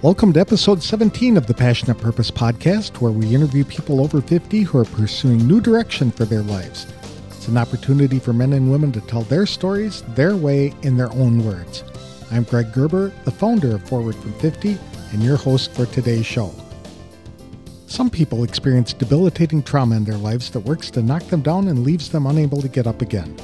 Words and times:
Welcome 0.00 0.32
to 0.34 0.40
episode 0.40 0.80
17 0.80 1.36
of 1.36 1.48
the 1.48 1.54
Passionate 1.54 1.98
Purpose 1.98 2.30
podcast, 2.30 3.00
where 3.00 3.10
we 3.10 3.34
interview 3.34 3.64
people 3.64 4.00
over 4.00 4.22
50 4.22 4.60
who 4.62 4.78
are 4.78 4.84
pursuing 4.84 5.44
new 5.44 5.60
direction 5.60 6.12
for 6.12 6.24
their 6.24 6.42
lives. 6.42 6.86
It's 7.32 7.48
an 7.48 7.58
opportunity 7.58 8.20
for 8.20 8.32
men 8.32 8.52
and 8.52 8.70
women 8.70 8.92
to 8.92 9.00
tell 9.00 9.22
their 9.22 9.44
stories 9.44 10.02
their 10.14 10.36
way 10.36 10.72
in 10.82 10.96
their 10.96 11.10
own 11.14 11.44
words. 11.44 11.82
I'm 12.30 12.44
Greg 12.44 12.72
Gerber, 12.72 13.12
the 13.24 13.32
founder 13.32 13.74
of 13.74 13.88
Forward 13.88 14.14
from 14.14 14.34
50, 14.34 14.78
and 15.10 15.20
your 15.20 15.36
host 15.36 15.72
for 15.72 15.86
today's 15.86 16.24
show. 16.24 16.54
Some 17.88 18.08
people 18.08 18.44
experience 18.44 18.92
debilitating 18.92 19.64
trauma 19.64 19.96
in 19.96 20.04
their 20.04 20.16
lives 20.16 20.48
that 20.50 20.60
works 20.60 20.92
to 20.92 21.02
knock 21.02 21.24
them 21.24 21.42
down 21.42 21.66
and 21.66 21.82
leaves 21.82 22.08
them 22.08 22.28
unable 22.28 22.62
to 22.62 22.68
get 22.68 22.86
up 22.86 23.02
again. 23.02 23.36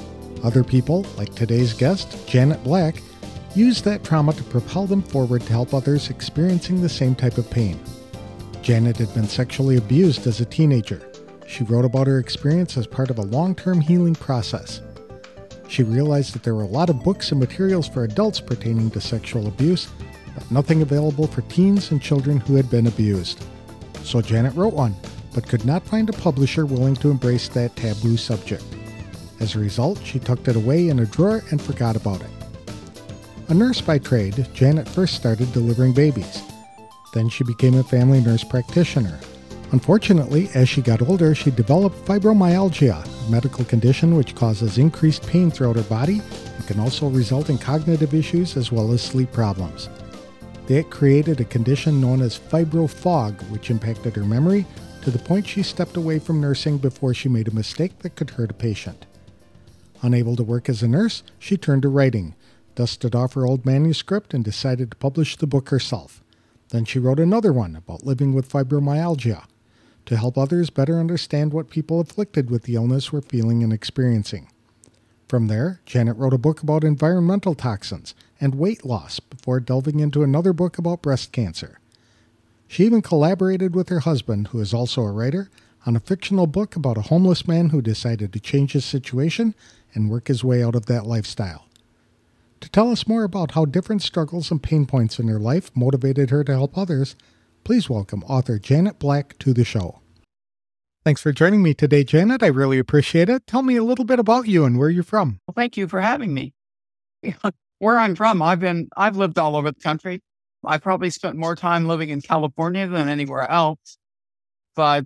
Other 0.44 0.62
people, 0.62 1.04
like 1.16 1.34
today's 1.34 1.72
guest, 1.72 2.28
Janet 2.28 2.62
Black, 2.62 3.02
use 3.54 3.82
that 3.82 4.04
trauma 4.04 4.32
to 4.32 4.42
propel 4.44 4.86
them 4.86 5.02
forward 5.02 5.42
to 5.42 5.52
help 5.52 5.74
others 5.74 6.10
experiencing 6.10 6.80
the 6.80 6.88
same 6.88 7.14
type 7.14 7.38
of 7.38 7.50
pain. 7.50 7.78
Janet 8.62 8.96
had 8.96 9.12
been 9.14 9.28
sexually 9.28 9.76
abused 9.76 10.26
as 10.26 10.40
a 10.40 10.44
teenager. 10.44 11.10
She 11.46 11.64
wrote 11.64 11.84
about 11.84 12.06
her 12.06 12.18
experience 12.18 12.76
as 12.76 12.86
part 12.86 13.10
of 13.10 13.18
a 13.18 13.22
long 13.22 13.54
term 13.54 13.80
healing 13.80 14.14
process. 14.14 14.80
She 15.68 15.82
realized 15.82 16.34
that 16.34 16.42
there 16.42 16.54
were 16.54 16.62
a 16.62 16.66
lot 16.66 16.90
of 16.90 17.02
books 17.02 17.30
and 17.30 17.40
materials 17.40 17.88
for 17.88 18.04
adults 18.04 18.40
pertaining 18.40 18.90
to 18.92 19.00
sexual 19.00 19.46
abuse, 19.46 19.88
but 20.34 20.50
nothing 20.50 20.82
available 20.82 21.26
for 21.26 21.42
teens 21.42 21.90
and 21.90 22.00
children 22.00 22.38
who 22.38 22.56
had 22.56 22.70
been 22.70 22.86
abused. 22.86 23.44
So 24.02 24.20
Janet 24.20 24.54
wrote 24.54 24.74
one, 24.74 24.94
but 25.34 25.48
could 25.48 25.64
not 25.64 25.86
find 25.86 26.08
a 26.08 26.12
publisher 26.12 26.66
willing 26.66 26.94
to 26.96 27.10
embrace 27.10 27.48
that 27.48 27.76
taboo 27.76 28.16
subject. 28.16 28.64
As 29.40 29.54
a 29.54 29.58
result, 29.58 30.00
she 30.04 30.18
tucked 30.18 30.48
it 30.48 30.56
away 30.56 30.88
in 30.88 31.00
a 31.00 31.06
drawer 31.06 31.42
and 31.50 31.60
forgot 31.60 31.96
about 31.96 32.20
it. 32.22 32.30
A 33.48 33.52
nurse 33.52 33.82
by 33.82 33.98
trade, 33.98 34.48
Janet 34.54 34.88
first 34.88 35.14
started 35.14 35.52
delivering 35.52 35.92
babies. 35.92 36.42
Then 37.12 37.28
she 37.28 37.44
became 37.44 37.74
a 37.74 37.84
family 37.84 38.22
nurse 38.22 38.42
practitioner. 38.42 39.20
Unfortunately, 39.72 40.48
as 40.54 40.66
she 40.66 40.80
got 40.80 41.02
older, 41.02 41.34
she 41.34 41.50
developed 41.50 42.06
fibromyalgia, 42.06 43.04
a 43.04 43.30
medical 43.30 43.66
condition 43.66 44.16
which 44.16 44.34
causes 44.34 44.78
increased 44.78 45.26
pain 45.26 45.50
throughout 45.50 45.76
her 45.76 45.82
body 45.82 46.22
and 46.56 46.66
can 46.66 46.80
also 46.80 47.08
result 47.08 47.50
in 47.50 47.58
cognitive 47.58 48.14
issues 48.14 48.56
as 48.56 48.72
well 48.72 48.92
as 48.92 49.02
sleep 49.02 49.30
problems. 49.30 49.90
That 50.68 50.88
created 50.88 51.38
a 51.38 51.44
condition 51.44 52.00
known 52.00 52.22
as 52.22 52.38
fibrofog, 52.38 53.42
which 53.50 53.70
impacted 53.70 54.16
her 54.16 54.24
memory 54.24 54.64
to 55.02 55.10
the 55.10 55.18
point 55.18 55.46
she 55.46 55.62
stepped 55.62 55.98
away 55.98 56.18
from 56.18 56.40
nursing 56.40 56.78
before 56.78 57.12
she 57.12 57.28
made 57.28 57.48
a 57.48 57.54
mistake 57.54 57.98
that 57.98 58.16
could 58.16 58.30
hurt 58.30 58.52
a 58.52 58.54
patient. 58.54 59.04
Unable 60.00 60.34
to 60.34 60.42
work 60.42 60.70
as 60.70 60.82
a 60.82 60.88
nurse, 60.88 61.22
she 61.38 61.58
turned 61.58 61.82
to 61.82 61.88
writing, 61.90 62.34
dusted 62.74 63.14
off 63.14 63.34
her 63.34 63.46
old 63.46 63.64
manuscript, 63.64 64.34
and 64.34 64.44
decided 64.44 64.90
to 64.90 64.96
publish 64.96 65.36
the 65.36 65.46
book 65.46 65.68
herself. 65.68 66.22
Then 66.70 66.84
she 66.84 66.98
wrote 66.98 67.20
another 67.20 67.52
one 67.52 67.76
about 67.76 68.04
living 68.04 68.32
with 68.32 68.48
fibromyalgia 68.48 69.44
to 70.06 70.16
help 70.16 70.36
others 70.36 70.70
better 70.70 70.98
understand 70.98 71.52
what 71.52 71.70
people 71.70 72.00
afflicted 72.00 72.50
with 72.50 72.64
the 72.64 72.74
illness 72.74 73.12
were 73.12 73.22
feeling 73.22 73.62
and 73.62 73.72
experiencing. 73.72 74.48
From 75.28 75.46
there, 75.46 75.80
Janet 75.86 76.16
wrote 76.16 76.34
a 76.34 76.38
book 76.38 76.62
about 76.62 76.84
environmental 76.84 77.54
toxins 77.54 78.14
and 78.40 78.54
weight 78.54 78.84
loss 78.84 79.20
before 79.20 79.60
delving 79.60 80.00
into 80.00 80.22
another 80.22 80.52
book 80.52 80.76
about 80.78 81.02
breast 81.02 81.32
cancer. 81.32 81.78
She 82.68 82.84
even 82.84 83.02
collaborated 83.02 83.74
with 83.74 83.88
her 83.88 84.00
husband, 84.00 84.48
who 84.48 84.60
is 84.60 84.74
also 84.74 85.02
a 85.02 85.12
writer, 85.12 85.48
on 85.86 85.96
a 85.96 86.00
fictional 86.00 86.46
book 86.46 86.76
about 86.76 86.98
a 86.98 87.02
homeless 87.02 87.46
man 87.46 87.70
who 87.70 87.80
decided 87.80 88.32
to 88.32 88.40
change 88.40 88.72
his 88.72 88.84
situation 88.84 89.54
and 89.94 90.10
work 90.10 90.28
his 90.28 90.42
way 90.42 90.62
out 90.62 90.74
of 90.74 90.86
that 90.86 91.06
lifestyle. 91.06 91.66
To 92.64 92.70
tell 92.70 92.90
us 92.90 93.06
more 93.06 93.24
about 93.24 93.50
how 93.50 93.66
different 93.66 94.00
struggles 94.00 94.50
and 94.50 94.62
pain 94.62 94.86
points 94.86 95.18
in 95.18 95.28
her 95.28 95.38
life 95.38 95.70
motivated 95.76 96.30
her 96.30 96.42
to 96.44 96.52
help 96.52 96.78
others, 96.78 97.14
please 97.62 97.90
welcome 97.90 98.24
author 98.24 98.58
Janet 98.58 98.98
Black 98.98 99.38
to 99.40 99.52
the 99.52 99.66
show. 99.66 100.00
Thanks 101.04 101.20
for 101.20 101.30
joining 101.30 101.62
me 101.62 101.74
today, 101.74 102.04
Janet. 102.04 102.42
I 102.42 102.46
really 102.46 102.78
appreciate 102.78 103.28
it. 103.28 103.46
Tell 103.46 103.60
me 103.60 103.76
a 103.76 103.84
little 103.84 104.06
bit 104.06 104.18
about 104.18 104.48
you 104.48 104.64
and 104.64 104.78
where 104.78 104.88
you're 104.88 105.02
from. 105.02 105.40
Well, 105.46 105.52
thank 105.54 105.76
you 105.76 105.86
for 105.86 106.00
having 106.00 106.32
me. 106.32 106.54
where 107.80 107.98
I'm 107.98 108.16
from, 108.16 108.40
I've 108.40 108.60
been 108.60 108.88
I've 108.96 109.18
lived 109.18 109.38
all 109.38 109.56
over 109.56 109.70
the 109.70 109.80
country. 109.80 110.22
I 110.64 110.78
probably 110.78 111.10
spent 111.10 111.36
more 111.36 111.56
time 111.56 111.86
living 111.86 112.08
in 112.08 112.22
California 112.22 112.86
than 112.86 113.10
anywhere 113.10 113.46
else. 113.46 113.98
But 114.74 115.04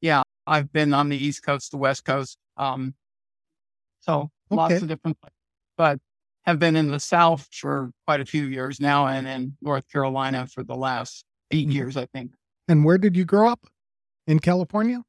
yeah, 0.00 0.22
I've 0.46 0.72
been 0.72 0.94
on 0.94 1.10
the 1.10 1.18
East 1.18 1.42
Coast, 1.42 1.72
the 1.72 1.76
West 1.76 2.06
Coast. 2.06 2.38
Um, 2.56 2.94
so 4.00 4.30
okay. 4.50 4.56
lots 4.56 4.74
of 4.80 4.88
different 4.88 5.20
places. 5.20 5.36
But 5.76 6.00
have 6.46 6.58
been 6.58 6.76
in 6.76 6.90
the 6.90 7.00
South 7.00 7.48
for 7.52 7.90
quite 8.06 8.20
a 8.20 8.24
few 8.24 8.44
years 8.44 8.80
now 8.80 9.06
and 9.06 9.26
in 9.26 9.56
North 9.60 9.90
Carolina 9.90 10.46
for 10.46 10.62
the 10.62 10.76
last 10.76 11.24
eight 11.50 11.68
mm-hmm. 11.68 11.76
years, 11.76 11.96
I 11.96 12.06
think. 12.06 12.32
And 12.68 12.84
where 12.84 12.98
did 12.98 13.16
you 13.16 13.24
grow 13.24 13.48
up? 13.48 13.60
In 14.26 14.40
California? 14.40 15.02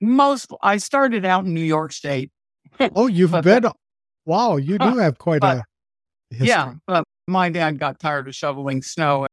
Most, 0.00 0.52
I 0.62 0.78
started 0.78 1.24
out 1.24 1.44
in 1.44 1.54
New 1.54 1.60
York 1.60 1.92
State. 1.92 2.30
oh, 2.80 3.06
you've 3.06 3.30
been, 3.42 3.66
wow, 4.26 4.56
you 4.56 4.78
do 4.78 4.96
have 4.98 5.18
quite 5.18 5.40
but, 5.40 5.58
a 5.58 5.64
history. 6.30 6.48
Yeah, 6.48 6.74
but 6.86 7.04
my 7.28 7.50
dad 7.50 7.78
got 7.78 8.00
tired 8.00 8.26
of 8.26 8.34
shoveling 8.34 8.82
snow. 8.82 9.26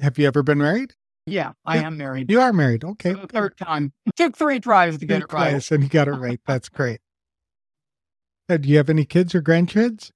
Have 0.00 0.18
you 0.18 0.26
ever 0.26 0.42
been 0.42 0.58
married? 0.58 0.94
Yeah, 1.26 1.52
I 1.64 1.78
am 1.78 1.96
married. 1.96 2.30
You 2.30 2.40
are 2.40 2.52
married. 2.52 2.82
Okay. 2.82 3.12
the 3.12 3.28
third 3.28 3.56
time. 3.56 3.92
It 4.06 4.16
took 4.16 4.36
three 4.36 4.58
tries 4.58 4.98
to 4.98 5.06
get 5.06 5.22
it 5.22 5.32
right. 5.32 5.70
And 5.70 5.82
you 5.82 5.88
got 5.88 6.08
it 6.08 6.12
right. 6.12 6.40
That's 6.46 6.68
great. 6.68 7.00
Uh, 8.48 8.56
do 8.56 8.68
you 8.68 8.76
have 8.78 8.90
any 8.90 9.04
kids 9.04 9.32
or 9.34 9.40
grandkids? 9.40 10.10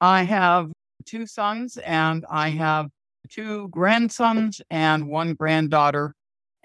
I 0.00 0.22
have 0.22 0.70
two 1.04 1.26
sons 1.26 1.76
and 1.78 2.24
I 2.30 2.50
have 2.50 2.88
two 3.28 3.68
grandsons 3.68 4.60
and 4.70 5.08
one 5.08 5.34
granddaughter. 5.34 6.14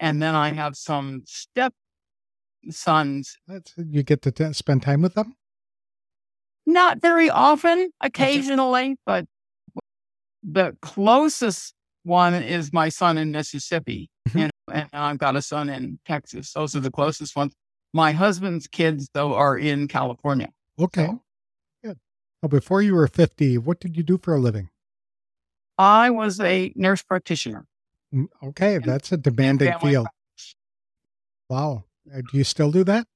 And 0.00 0.22
then 0.22 0.34
I 0.34 0.52
have 0.52 0.76
some 0.76 1.22
step 1.26 1.72
sons. 2.70 3.36
That's, 3.46 3.72
you 3.76 4.02
get 4.02 4.22
to 4.22 4.32
t- 4.32 4.52
spend 4.52 4.82
time 4.82 5.02
with 5.02 5.14
them? 5.14 5.34
Not 6.66 7.00
very 7.00 7.30
often, 7.30 7.90
occasionally, 8.00 8.96
but 9.04 9.26
the 10.42 10.76
closest 10.80 11.74
one 12.04 12.34
is 12.34 12.72
my 12.72 12.88
son 12.88 13.18
in 13.18 13.30
Mississippi. 13.30 14.10
Mm-hmm. 14.28 14.38
and, 14.38 14.52
and 14.72 14.88
I've 14.92 15.18
got 15.18 15.36
a 15.36 15.42
son 15.42 15.68
in 15.68 15.98
Texas. 16.06 16.52
Those 16.52 16.74
are 16.74 16.80
the 16.80 16.90
closest 16.90 17.36
ones. 17.36 17.54
My 17.92 18.12
husband's 18.12 18.66
kids, 18.66 19.08
though, 19.12 19.34
are 19.34 19.58
in 19.58 19.88
California. 19.88 20.48
Okay. 20.78 21.06
So, 21.06 21.22
well, 22.44 22.50
before 22.50 22.82
you 22.82 22.94
were 22.94 23.06
50, 23.06 23.56
what 23.56 23.80
did 23.80 23.96
you 23.96 24.02
do 24.02 24.18
for 24.18 24.34
a 24.34 24.38
living? 24.38 24.68
I 25.78 26.10
was 26.10 26.38
a 26.40 26.74
nurse 26.76 27.02
practitioner. 27.02 27.64
Mm, 28.14 28.26
okay, 28.42 28.76
that's 28.84 29.12
a 29.12 29.16
demanding 29.16 29.72
field. 29.78 30.04
Practice. 30.04 30.54
Wow. 31.48 31.84
Uh, 32.14 32.18
do 32.18 32.36
you 32.36 32.44
still 32.44 32.70
do 32.70 32.84
that? 32.84 33.06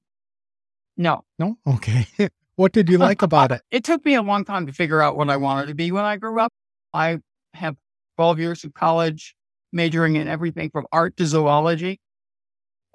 No. 0.97 1.25
No? 1.37 1.59
Okay. 1.67 2.07
what 2.55 2.71
did 2.71 2.89
you 2.89 2.97
like 3.07 3.21
about 3.21 3.51
it? 3.51 3.61
It 3.69 3.83
took 3.83 4.03
me 4.03 4.15
a 4.15 4.23
long 4.23 4.45
time 4.45 4.65
to 4.65 4.73
figure 4.73 4.99
out 4.99 5.15
what 5.15 5.29
I 5.29 5.37
wanted 5.37 5.67
to 5.67 5.75
be 5.75 5.91
when 5.91 6.05
I 6.05 6.17
grew 6.17 6.39
up. 6.39 6.51
I 6.91 7.19
have 7.53 7.75
12 8.15 8.39
years 8.39 8.63
of 8.63 8.73
college, 8.73 9.35
majoring 9.71 10.15
in 10.15 10.27
everything 10.27 10.71
from 10.71 10.87
art 10.91 11.15
to 11.17 11.27
zoology. 11.27 11.99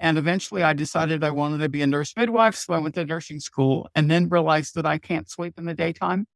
And 0.04 0.19
eventually 0.19 0.62
I 0.62 0.75
decided 0.75 1.25
I 1.25 1.31
wanted 1.31 1.62
to 1.62 1.70
be 1.70 1.81
a 1.81 1.87
nurse 1.87 2.12
midwife. 2.15 2.54
So 2.56 2.75
I 2.75 2.78
went 2.78 2.94
to 2.97 3.06
nursing 3.06 3.41
school 3.41 3.88
and 3.94 4.10
then 4.10 4.28
realized 4.28 4.75
that 4.75 4.84
I 4.84 4.98
can't 4.98 5.31
sleep 5.31 5.54
in 5.56 5.65
the 5.65 5.72
daytime, 5.72 6.26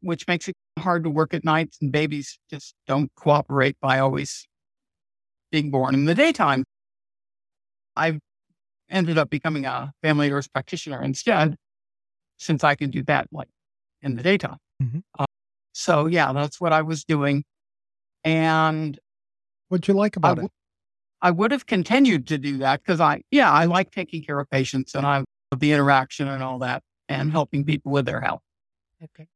which 0.00 0.26
makes 0.26 0.48
it 0.48 0.56
hard 0.80 1.04
to 1.04 1.10
work 1.10 1.32
at 1.32 1.44
night. 1.44 1.76
And 1.80 1.92
babies 1.92 2.40
just 2.50 2.74
don't 2.88 3.14
cooperate 3.14 3.76
by 3.80 4.00
always 4.00 4.48
being 5.52 5.70
born 5.70 5.94
in 5.94 6.06
the 6.06 6.14
daytime. 6.16 6.64
I 7.94 8.18
ended 8.90 9.16
up 9.16 9.30
becoming 9.30 9.64
a 9.64 9.92
family 10.02 10.28
nurse 10.28 10.48
practitioner 10.48 11.00
instead, 11.00 11.54
since 12.38 12.64
I 12.64 12.74
can 12.74 12.90
do 12.90 13.04
that 13.04 13.28
like 13.30 13.48
in 14.02 14.16
the 14.16 14.24
daytime. 14.24 14.58
Mm-hmm. 14.82 14.98
Uh, 15.16 15.26
so 15.72 16.06
yeah, 16.06 16.32
that's 16.32 16.60
what 16.60 16.72
I 16.72 16.82
was 16.82 17.04
doing. 17.04 17.44
And 18.24 18.98
what'd 19.68 19.86
you 19.86 19.94
like 19.94 20.16
about 20.16 20.40
I, 20.40 20.46
it? 20.46 20.50
I 21.22 21.30
would 21.30 21.52
have 21.52 21.66
continued 21.66 22.26
to 22.28 22.38
do 22.38 22.58
that 22.58 22.82
because 22.82 23.00
I, 23.00 23.22
yeah, 23.30 23.50
I 23.50 23.64
like 23.64 23.90
taking 23.90 24.22
care 24.22 24.38
of 24.38 24.50
patients 24.50 24.94
and 24.94 25.06
I 25.06 25.18
love 25.18 25.60
the 25.60 25.72
interaction 25.72 26.28
and 26.28 26.42
all 26.42 26.58
that 26.58 26.82
and 27.08 27.30
helping 27.30 27.64
people 27.64 27.92
with 27.92 28.04
their 28.04 28.20
health. 28.20 28.42
Okay. 29.02 29.26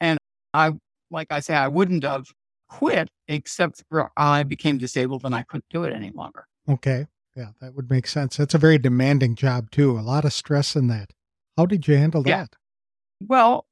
And 0.00 0.18
I, 0.54 0.72
like 1.10 1.28
I 1.30 1.40
say, 1.40 1.54
I 1.54 1.68
wouldn't 1.68 2.04
have 2.04 2.26
quit 2.68 3.08
except 3.28 3.82
for 3.88 4.10
I 4.16 4.42
became 4.42 4.78
disabled 4.78 5.24
and 5.24 5.34
I 5.34 5.42
couldn't 5.42 5.66
do 5.70 5.84
it 5.84 5.92
any 5.92 6.10
longer. 6.10 6.46
Okay. 6.68 7.06
Yeah, 7.36 7.50
that 7.60 7.74
would 7.74 7.90
make 7.90 8.06
sense. 8.06 8.38
That's 8.38 8.54
a 8.54 8.58
very 8.58 8.78
demanding 8.78 9.34
job 9.34 9.70
too. 9.70 9.98
A 9.98 10.00
lot 10.00 10.24
of 10.24 10.32
stress 10.32 10.74
in 10.74 10.86
that. 10.88 11.10
How 11.56 11.66
did 11.66 11.86
you 11.86 11.96
handle 11.96 12.22
yeah. 12.26 12.42
that? 12.42 12.56
Well, 13.20 13.66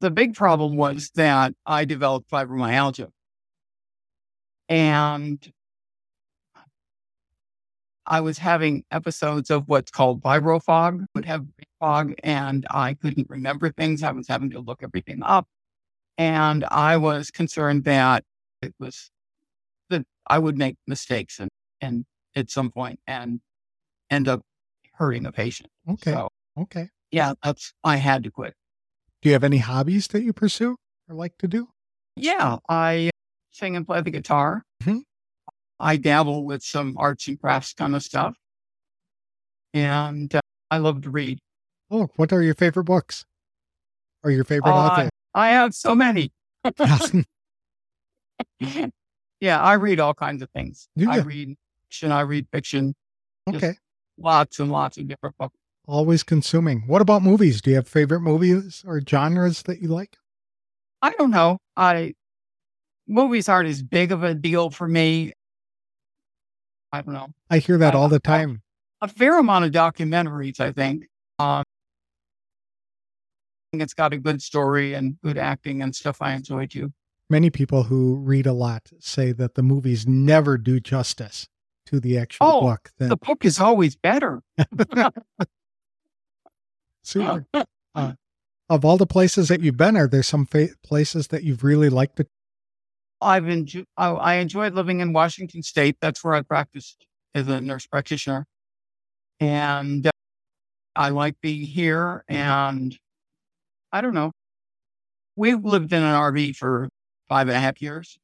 the 0.00 0.10
big 0.10 0.34
problem 0.34 0.76
was 0.76 1.10
that 1.14 1.54
I 1.66 1.84
developed 1.84 2.30
fibromyalgia. 2.30 3.08
And 4.70 5.52
I 8.06 8.20
was 8.20 8.38
having 8.38 8.84
episodes 8.90 9.50
of 9.50 9.68
what's 9.68 9.90
called 9.90 10.22
fibrofog, 10.22 11.04
would 11.14 11.24
have 11.26 11.44
fog, 11.78 12.14
and 12.22 12.66
I 12.70 12.94
couldn't 12.94 13.28
remember 13.28 13.70
things. 13.70 14.02
I 14.02 14.12
was 14.12 14.28
having 14.28 14.50
to 14.50 14.60
look 14.60 14.82
everything 14.82 15.22
up. 15.22 15.46
And 16.16 16.64
I 16.70 16.96
was 16.96 17.30
concerned 17.30 17.84
that 17.84 18.24
it 18.62 18.74
was 18.78 19.10
that 19.90 20.04
I 20.26 20.38
would 20.38 20.56
make 20.56 20.76
mistakes 20.86 21.40
and, 21.40 21.50
and 21.80 22.04
at 22.36 22.50
some 22.50 22.70
point 22.70 23.00
and 23.06 23.40
end 24.10 24.28
up 24.28 24.42
hurting 24.94 25.26
a 25.26 25.32
patient. 25.32 25.70
Okay. 25.88 26.12
So, 26.12 26.28
Okay. 26.58 26.90
yeah, 27.10 27.34
that's, 27.42 27.72
I 27.82 27.96
had 27.96 28.22
to 28.24 28.30
quit. 28.30 28.54
Do 29.22 29.28
you 29.28 29.32
have 29.32 29.44
any 29.44 29.58
hobbies 29.58 30.08
that 30.08 30.22
you 30.22 30.32
pursue 30.32 30.76
or 31.08 31.14
like 31.14 31.38
to 31.38 31.48
do? 31.48 31.68
Yeah, 32.16 32.58
I 32.68 33.10
sing 33.50 33.76
and 33.76 33.86
play 33.86 34.00
the 34.00 34.10
guitar. 34.10 34.64
Mhm. 34.82 35.02
I 35.78 35.96
dabble 35.96 36.44
with 36.44 36.62
some 36.62 36.96
arts 36.98 37.26
and 37.28 37.40
crafts 37.40 37.72
kind 37.72 37.94
of 37.96 38.02
stuff. 38.02 38.36
And 39.72 40.34
uh, 40.34 40.40
I 40.70 40.78
love 40.78 41.02
to 41.02 41.10
read. 41.10 41.38
Oh, 41.90 42.08
what 42.16 42.32
are 42.32 42.42
your 42.42 42.54
favorite 42.54 42.84
books? 42.84 43.24
Or 44.22 44.30
your 44.30 44.44
favorite 44.44 44.72
Uh, 44.72 44.74
author? 44.76 45.08
I 45.34 45.50
have 45.50 45.74
so 45.74 45.94
many. 45.94 46.32
Yeah, 49.40 49.58
I 49.58 49.72
read 49.74 50.00
all 50.00 50.12
kinds 50.12 50.42
of 50.42 50.50
things. 50.50 50.88
Do 50.98 51.10
I 51.10 51.20
read 51.20 51.56
fiction, 51.88 52.12
I 52.12 52.20
read 52.20 52.46
fiction, 52.52 52.94
okay. 53.48 53.72
lots 54.18 54.58
and 54.60 54.70
lots 54.70 54.98
of 54.98 55.08
different 55.08 55.34
books. 55.38 55.56
Always 55.86 56.22
consuming. 56.22 56.82
What 56.86 57.00
about 57.00 57.22
movies? 57.22 57.62
Do 57.62 57.70
you 57.70 57.76
have 57.76 57.88
favorite 57.88 58.20
movies 58.20 58.84
or 58.86 59.00
genres 59.00 59.62
that 59.62 59.80
you 59.80 59.88
like? 59.88 60.18
I 61.00 61.12
don't 61.12 61.30
know. 61.30 61.56
I 61.74 62.14
movies 63.10 63.48
aren't 63.48 63.68
as 63.68 63.82
big 63.82 64.12
of 64.12 64.22
a 64.22 64.34
deal 64.34 64.70
for 64.70 64.86
me. 64.88 65.32
I 66.92 67.02
don't 67.02 67.12
know. 67.14 67.28
I 67.50 67.58
hear 67.58 67.76
that 67.78 67.94
I- 67.94 67.98
all 67.98 68.08
the 68.08 68.20
time. 68.20 68.62
A 69.02 69.08
fair 69.08 69.38
amount 69.38 69.64
of 69.64 69.72
documentaries, 69.72 70.60
I 70.60 70.72
think. 70.72 71.04
Um, 71.38 71.62
I 71.62 71.64
think 73.72 73.82
it's 73.82 73.94
got 73.94 74.12
a 74.12 74.18
good 74.18 74.42
story 74.42 74.92
and 74.94 75.18
good 75.22 75.38
acting 75.38 75.80
and 75.82 75.94
stuff 75.96 76.20
I 76.20 76.32
enjoy 76.34 76.66
too. 76.66 76.92
Many 77.30 77.48
people 77.50 77.84
who 77.84 78.16
read 78.16 78.46
a 78.46 78.52
lot 78.52 78.90
say 78.98 79.32
that 79.32 79.54
the 79.54 79.62
movies 79.62 80.06
never 80.06 80.58
do 80.58 80.80
justice 80.80 81.48
to 81.86 81.98
the 82.00 82.18
actual 82.18 82.46
Oh, 82.46 82.60
book. 82.60 82.90
That, 82.98 83.08
The 83.08 83.16
book 83.16 83.44
is 83.44 83.58
always 83.60 83.96
better. 83.96 84.42
super. 87.02 87.46
Uh, 87.92 88.12
of 88.68 88.84
all 88.84 88.96
the 88.96 89.04
places 89.06 89.48
that 89.48 89.60
you've 89.62 89.76
been, 89.76 89.96
are 89.96 90.06
there 90.06 90.22
some 90.22 90.46
fa- 90.46 90.68
places 90.84 91.26
that 91.28 91.42
you've 91.42 91.64
really 91.64 91.88
liked 91.88 92.14
to? 92.16 92.26
I've 93.20 93.48
enjoyed. 93.48 93.84
I, 93.96 94.08
I 94.10 94.34
enjoyed 94.36 94.74
living 94.74 95.00
in 95.00 95.12
Washington 95.12 95.62
State. 95.62 95.96
That's 96.00 96.22
where 96.24 96.34
I 96.34 96.42
practiced 96.42 97.06
as 97.34 97.48
a 97.48 97.60
nurse 97.60 97.86
practitioner, 97.86 98.46
and 99.38 100.06
uh, 100.06 100.10
I 100.96 101.10
like 101.10 101.36
being 101.40 101.62
here. 101.66 102.24
And 102.28 102.96
I 103.92 104.00
don't 104.00 104.14
know. 104.14 104.32
We've 105.36 105.64
lived 105.64 105.92
in 105.92 106.02
an 106.02 106.14
RV 106.14 106.56
for 106.56 106.88
five 107.28 107.48
and 107.48 107.56
a 107.56 107.60
half 107.60 107.80
years 107.80 108.18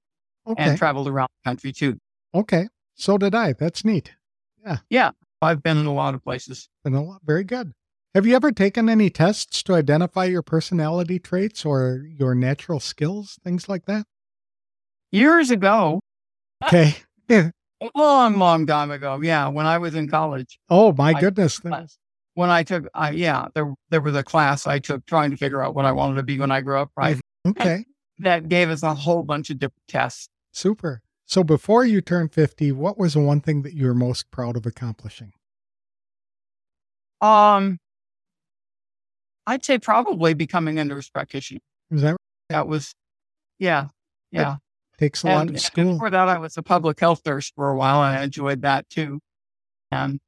Okay. 0.46 0.62
and 0.62 0.78
traveled 0.78 1.08
around 1.08 1.28
the 1.44 1.50
country 1.50 1.72
too. 1.72 1.98
okay. 2.34 2.68
So 2.94 3.18
did 3.18 3.34
I. 3.34 3.52
That's 3.52 3.84
neat. 3.84 4.12
Yeah. 4.64 4.78
Yeah. 4.88 5.10
I've 5.42 5.62
been 5.62 5.76
in 5.76 5.84
a 5.86 5.92
lot 5.92 6.14
of 6.14 6.22
places. 6.24 6.68
Been 6.82 6.94
a 6.94 7.02
lot. 7.04 7.20
Very 7.24 7.44
good. 7.44 7.72
Have 8.14 8.26
you 8.26 8.34
ever 8.34 8.50
taken 8.50 8.88
any 8.88 9.10
tests 9.10 9.62
to 9.64 9.74
identify 9.74 10.24
your 10.24 10.40
personality 10.40 11.18
traits 11.18 11.66
or 11.66 12.06
your 12.08 12.34
natural 12.34 12.80
skills, 12.80 13.38
things 13.44 13.68
like 13.68 13.84
that? 13.84 14.06
Years 15.12 15.50
ago, 15.50 16.00
Okay. 16.64 16.96
Yeah. 17.28 17.50
a 17.82 17.90
long, 17.94 18.38
long 18.38 18.66
time 18.66 18.90
ago. 18.90 19.20
Yeah, 19.22 19.48
when 19.48 19.66
I 19.66 19.78
was 19.78 19.94
in 19.94 20.08
college, 20.08 20.58
Oh 20.70 20.92
my 20.92 21.10
I- 21.12 21.20
goodness. 21.20 21.60
when 22.34 22.50
I 22.50 22.62
took, 22.62 22.86
I 22.94 23.10
yeah, 23.10 23.46
there 23.54 23.72
there 23.90 24.00
was 24.00 24.14
a 24.16 24.22
class 24.22 24.66
I 24.66 24.78
took 24.78 25.04
trying 25.06 25.30
to 25.30 25.36
figure 25.36 25.62
out 25.62 25.74
what 25.74 25.84
I 25.84 25.92
wanted 25.92 26.16
to 26.16 26.22
be 26.22 26.38
when 26.38 26.50
I 26.50 26.60
grew 26.60 26.78
up. 26.78 26.90
Right, 26.96 27.20
Okay. 27.46 27.84
that 28.18 28.48
gave 28.48 28.68
us 28.70 28.82
a 28.82 28.94
whole 28.94 29.22
bunch 29.22 29.50
of 29.50 29.58
different 29.58 29.86
tests. 29.88 30.28
Super. 30.52 31.02
So 31.26 31.42
before 31.44 31.84
you 31.84 32.00
turned 32.00 32.32
50, 32.32 32.72
what 32.72 32.96
was 32.98 33.14
the 33.14 33.20
one 33.20 33.40
thing 33.40 33.62
that 33.62 33.74
you 33.74 33.86
were 33.86 33.94
most 33.94 34.30
proud 34.30 34.56
of 34.56 34.64
accomplishing? 34.64 35.32
Um, 37.20 37.78
I'd 39.46 39.64
say 39.64 39.78
probably 39.78 40.34
becoming 40.34 40.78
a 40.78 40.84
nurse 40.84 41.08
practitioner. 41.08 41.60
Is 41.90 42.02
that 42.02 42.16
That 42.50 42.68
was, 42.68 42.92
yeah, 43.58 43.88
yeah. 44.30 44.56
Takes 44.98 45.22
a 45.22 45.26
lot 45.28 45.50
of 45.50 45.60
school? 45.60 45.92
before 45.94 46.10
that, 46.10 46.28
I 46.28 46.38
was 46.38 46.56
a 46.56 46.62
public 46.62 47.00
health 47.00 47.22
nurse 47.26 47.50
for 47.54 47.68
a 47.70 47.76
while, 47.76 48.02
and 48.02 48.18
I 48.18 48.24
enjoyed 48.24 48.62
that 48.62 48.88
too. 48.88 49.20
And 49.90 50.20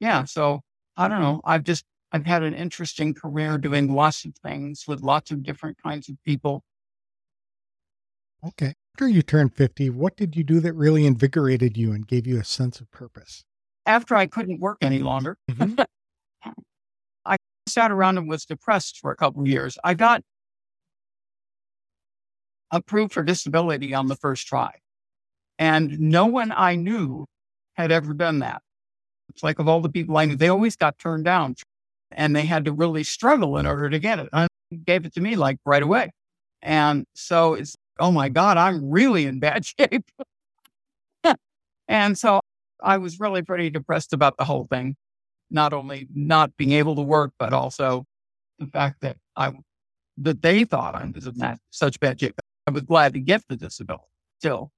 yeah, 0.00 0.24
so 0.24 0.60
I 0.96 1.08
don't 1.08 1.20
know. 1.20 1.40
I've 1.44 1.64
just 1.64 1.84
I've 2.12 2.26
had 2.26 2.42
an 2.42 2.54
interesting 2.54 3.14
career 3.14 3.58
doing 3.58 3.92
lots 3.92 4.24
of 4.24 4.34
things 4.36 4.84
with 4.86 5.00
lots 5.02 5.30
of 5.30 5.42
different 5.42 5.78
kinds 5.82 6.08
of 6.08 6.16
people. 6.24 6.62
Okay. 8.46 8.74
After 8.94 9.08
you 9.08 9.22
turned 9.22 9.54
50, 9.54 9.90
what 9.90 10.16
did 10.16 10.36
you 10.36 10.44
do 10.44 10.60
that 10.60 10.74
really 10.74 11.06
invigorated 11.06 11.76
you 11.76 11.92
and 11.92 12.06
gave 12.06 12.26
you 12.26 12.38
a 12.38 12.44
sense 12.44 12.80
of 12.80 12.90
purpose? 12.92 13.42
After 13.86 14.14
I 14.14 14.26
couldn't 14.26 14.60
work 14.60 14.78
any 14.82 15.00
longer, 15.00 15.36
Mhm. 15.50 15.84
I 17.26 17.36
sat 17.68 17.90
around 17.90 18.18
and 18.18 18.28
was 18.28 18.44
depressed 18.44 18.98
for 19.00 19.10
a 19.10 19.16
couple 19.16 19.40
of 19.42 19.48
years. 19.48 19.78
I 19.82 19.94
got 19.94 20.22
approved 22.74 23.12
for 23.12 23.22
disability 23.22 23.94
on 23.94 24.08
the 24.08 24.16
first 24.16 24.46
try. 24.46 24.72
And 25.58 25.98
no 26.00 26.26
one 26.26 26.52
I 26.54 26.74
knew 26.74 27.26
had 27.74 27.92
ever 27.92 28.12
done 28.12 28.40
that. 28.40 28.62
It's 29.30 29.42
like 29.42 29.58
of 29.58 29.68
all 29.68 29.80
the 29.80 29.88
people 29.88 30.16
I 30.16 30.26
knew, 30.26 30.36
they 30.36 30.48
always 30.48 30.76
got 30.76 30.98
turned 30.98 31.24
down 31.24 31.54
and 32.10 32.34
they 32.34 32.44
had 32.44 32.64
to 32.66 32.72
really 32.72 33.04
struggle 33.04 33.56
in 33.56 33.66
order 33.66 33.88
to 33.88 33.98
get 33.98 34.18
it. 34.18 34.28
And 34.32 34.48
gave 34.84 35.06
it 35.06 35.14
to 35.14 35.20
me 35.20 35.36
like 35.36 35.58
right 35.64 35.82
away. 35.82 36.10
And 36.62 37.04
so 37.14 37.54
it's, 37.54 37.76
oh 38.00 38.10
my 38.10 38.28
God, 38.28 38.56
I'm 38.56 38.90
really 38.90 39.26
in 39.26 39.38
bad 39.38 39.64
shape. 39.78 40.10
and 41.88 42.18
so 42.18 42.40
I 42.82 42.98
was 42.98 43.20
really 43.20 43.42
pretty 43.42 43.70
depressed 43.70 44.12
about 44.12 44.36
the 44.36 44.44
whole 44.44 44.66
thing. 44.70 44.96
Not 45.50 45.72
only 45.72 46.08
not 46.14 46.56
being 46.56 46.72
able 46.72 46.96
to 46.96 47.02
work, 47.02 47.32
but 47.38 47.52
also 47.52 48.04
the 48.58 48.66
fact 48.66 49.02
that 49.02 49.16
I 49.36 49.52
that 50.18 50.42
they 50.42 50.64
thought 50.64 50.94
I 50.94 51.10
was 51.12 51.26
in 51.26 51.38
that 51.38 51.58
such 51.70 52.00
bad 52.00 52.18
shape. 52.18 52.34
I 52.66 52.70
was 52.70 52.82
glad 52.82 53.14
to 53.14 53.20
get 53.20 53.42
the 53.48 53.56
disability 53.56 54.04
still. 54.38 54.70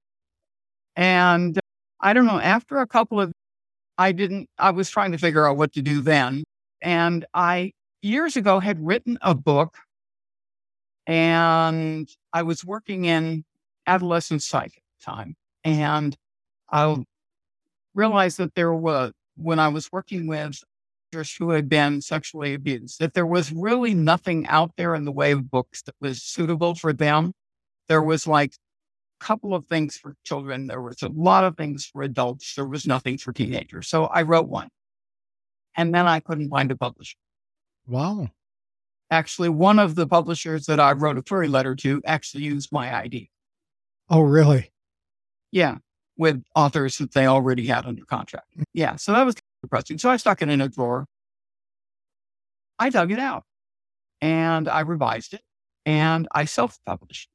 And 0.95 1.57
uh, 1.57 1.61
I 1.99 2.13
don't 2.13 2.25
know, 2.25 2.39
after 2.39 2.77
a 2.77 2.87
couple 2.87 3.19
of 3.19 3.31
I 3.97 4.11
didn't 4.11 4.49
I 4.57 4.71
was 4.71 4.89
trying 4.89 5.11
to 5.13 5.17
figure 5.17 5.47
out 5.47 5.57
what 5.57 5.73
to 5.73 5.81
do 5.81 6.01
then. 6.01 6.43
And 6.81 7.25
I 7.33 7.71
years 8.01 8.35
ago 8.35 8.59
had 8.59 8.85
written 8.85 9.17
a 9.21 9.33
book 9.33 9.77
and 11.07 12.09
I 12.33 12.43
was 12.43 12.63
working 12.65 13.05
in 13.05 13.43
adolescent 13.87 14.43
psych 14.43 14.73
at 14.77 14.83
the 14.99 15.11
time. 15.11 15.35
And 15.63 16.15
I 16.69 17.03
realized 17.95 18.37
that 18.37 18.53
there 18.55 18.73
was 18.73 19.13
when 19.37 19.59
I 19.59 19.69
was 19.69 19.91
working 19.91 20.27
with 20.27 20.61
who 21.39 21.51
had 21.51 21.67
been 21.69 22.01
sexually 22.01 22.53
abused, 22.53 22.99
that 22.99 23.13
there 23.13 23.25
was 23.25 23.51
really 23.51 23.93
nothing 23.93 24.45
out 24.47 24.71
there 24.77 24.93
in 24.93 25.05
the 25.05 25.11
way 25.11 25.31
of 25.31 25.49
books 25.49 25.81
that 25.83 25.95
was 25.99 26.21
suitable 26.21 26.75
for 26.75 26.93
them. 26.93 27.33
There 27.87 28.01
was 28.01 28.27
like 28.27 28.53
a 29.21 29.25
couple 29.25 29.53
of 29.53 29.65
things 29.67 29.97
for 29.97 30.15
children. 30.23 30.67
There 30.67 30.81
was 30.81 31.01
a 31.01 31.09
lot 31.09 31.43
of 31.43 31.57
things 31.57 31.85
for 31.85 32.03
adults. 32.03 32.55
There 32.55 32.67
was 32.67 32.85
nothing 32.85 33.17
for 33.17 33.33
teenagers. 33.33 33.87
So 33.87 34.05
I 34.05 34.23
wrote 34.23 34.47
one. 34.47 34.69
And 35.75 35.93
then 35.93 36.07
I 36.07 36.19
couldn't 36.19 36.49
find 36.49 36.71
a 36.71 36.75
publisher. 36.75 37.17
Wow. 37.87 38.29
Actually, 39.09 39.49
one 39.49 39.79
of 39.79 39.95
the 39.95 40.07
publishers 40.07 40.65
that 40.65 40.79
I 40.79 40.91
wrote 40.91 41.17
a 41.17 41.21
query 41.21 41.47
letter 41.47 41.75
to 41.75 42.01
actually 42.05 42.43
used 42.43 42.71
my 42.71 42.93
ID. 42.95 43.29
Oh, 44.09 44.21
really? 44.21 44.71
Yeah, 45.51 45.77
with 46.17 46.43
authors 46.55 46.97
that 46.97 47.13
they 47.13 47.25
already 47.25 47.67
had 47.67 47.85
under 47.85 48.03
contract. 48.05 48.47
Mm. 48.57 48.63
Yeah, 48.73 48.95
so 48.97 49.13
that 49.13 49.25
was 49.25 49.35
depressing. 49.61 49.97
So 49.97 50.09
I 50.09 50.17
stuck 50.17 50.41
it 50.41 50.49
in 50.49 50.61
a 50.61 50.67
drawer. 50.67 51.05
I 52.79 52.89
dug 52.89 53.11
it 53.11 53.19
out 53.19 53.43
and 54.21 54.67
I 54.67 54.81
revised 54.81 55.33
it 55.33 55.41
and 55.85 56.27
I 56.31 56.45
self 56.45 56.79
published. 56.85 57.29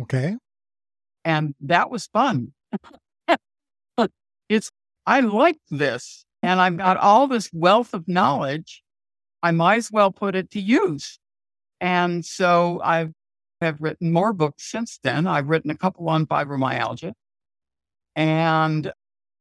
Okay. 0.00 0.36
And 1.24 1.54
that 1.60 1.90
was 1.90 2.06
fun. 2.06 2.52
But 3.96 4.10
it's, 4.48 4.70
I 5.06 5.20
like 5.20 5.58
this 5.70 6.24
and 6.42 6.60
I've 6.60 6.76
got 6.76 6.96
all 6.98 7.26
this 7.26 7.50
wealth 7.52 7.94
of 7.94 8.06
knowledge. 8.06 8.82
I 9.42 9.50
might 9.50 9.76
as 9.76 9.90
well 9.90 10.12
put 10.12 10.34
it 10.34 10.50
to 10.52 10.60
use. 10.60 11.18
And 11.80 12.24
so 12.24 12.80
I 12.82 13.08
have 13.60 13.80
written 13.80 14.12
more 14.12 14.32
books 14.32 14.70
since 14.70 14.98
then. 15.02 15.26
I've 15.26 15.48
written 15.48 15.70
a 15.70 15.76
couple 15.76 16.08
on 16.08 16.26
fibromyalgia 16.26 17.12
and 18.14 18.92